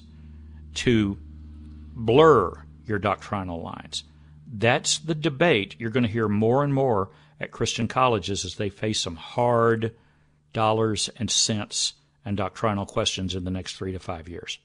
to 0.75 1.17
blur 1.95 2.53
your 2.85 2.99
doctrinal 2.99 3.61
lines? 3.61 4.03
That's 4.51 4.97
the 4.97 5.15
debate 5.15 5.75
you're 5.77 5.91
going 5.91 6.05
to 6.05 6.11
hear 6.11 6.27
more 6.27 6.63
and 6.63 6.73
more 6.73 7.09
at 7.39 7.51
Christian 7.51 7.87
colleges 7.87 8.43
as 8.45 8.55
they 8.55 8.69
face 8.69 8.99
some 8.99 9.15
hard 9.15 9.93
dollars 10.53 11.09
and 11.17 11.29
cents 11.29 11.93
and 12.25 12.35
doctrinal 12.35 12.85
questions 12.85 13.35
in 13.35 13.43
the 13.43 13.51
next 13.51 13.75
three 13.75 13.91
to 13.91 13.99
five 13.99 14.27
years. 14.27 14.57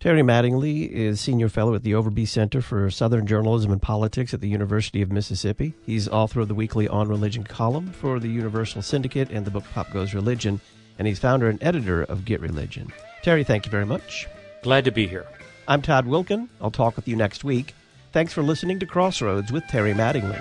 Terry 0.00 0.22
Mattingly 0.22 0.90
is 0.90 1.20
senior 1.20 1.48
fellow 1.48 1.76
at 1.76 1.84
the 1.84 1.92
Overby 1.92 2.26
Center 2.26 2.60
for 2.60 2.90
Southern 2.90 3.24
Journalism 3.24 3.70
and 3.70 3.80
Politics 3.80 4.34
at 4.34 4.40
the 4.40 4.48
University 4.48 5.00
of 5.00 5.12
Mississippi. 5.12 5.74
He's 5.86 6.08
author 6.08 6.40
of 6.40 6.48
the 6.48 6.56
weekly 6.56 6.88
On 6.88 7.08
Religion 7.08 7.44
column 7.44 7.92
for 7.92 8.18
the 8.18 8.28
Universal 8.28 8.82
Syndicate 8.82 9.30
and 9.30 9.44
the 9.44 9.52
book 9.52 9.64
Pop 9.72 9.92
Goes 9.92 10.12
Religion, 10.12 10.60
and 10.98 11.06
he's 11.06 11.20
founder 11.20 11.48
and 11.48 11.62
editor 11.62 12.02
of 12.02 12.24
Get 12.24 12.40
Religion. 12.40 12.92
Terry, 13.22 13.44
thank 13.44 13.64
you 13.64 13.70
very 13.70 13.86
much. 13.86 14.26
Glad 14.62 14.84
to 14.86 14.90
be 14.90 15.06
here. 15.06 15.26
I'm 15.68 15.82
Todd 15.82 16.06
Wilken. 16.06 16.48
I'll 16.60 16.72
talk 16.72 16.96
with 16.96 17.06
you 17.06 17.14
next 17.14 17.44
week. 17.44 17.72
Thanks 18.12 18.34
for 18.34 18.42
listening 18.42 18.78
to 18.80 18.86
Crossroads 18.86 19.50
with 19.50 19.66
Terry 19.68 19.94
Mattingly. 19.94 20.38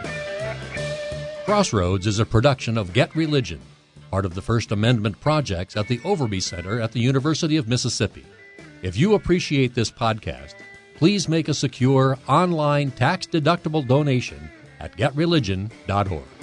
Crossroads 1.46 2.06
is 2.06 2.20
a 2.20 2.26
production 2.26 2.78
of 2.78 2.92
Get 2.92 3.16
Religion, 3.16 3.62
part 4.12 4.26
of 4.26 4.36
the 4.36 4.42
First 4.42 4.74
Amendment 4.74 5.22
projects 5.22 5.78
at 5.78 5.88
the 5.88 6.00
Overby 6.00 6.44
Center 6.44 6.82
at 6.82 6.92
the 6.92 7.00
University 7.00 7.56
of 7.56 7.70
Mississippi. 7.70 8.26
If 8.82 8.98
you 8.98 9.14
appreciate 9.14 9.74
this 9.74 9.90
podcast, 9.90 10.56
please 10.96 11.30
make 11.30 11.48
a 11.48 11.54
secure 11.54 12.18
online 12.28 12.92
tax 12.92 13.26
deductible 13.26 13.88
donation 13.88 14.50
at 14.82 14.98
getreligion.org. 14.98 16.41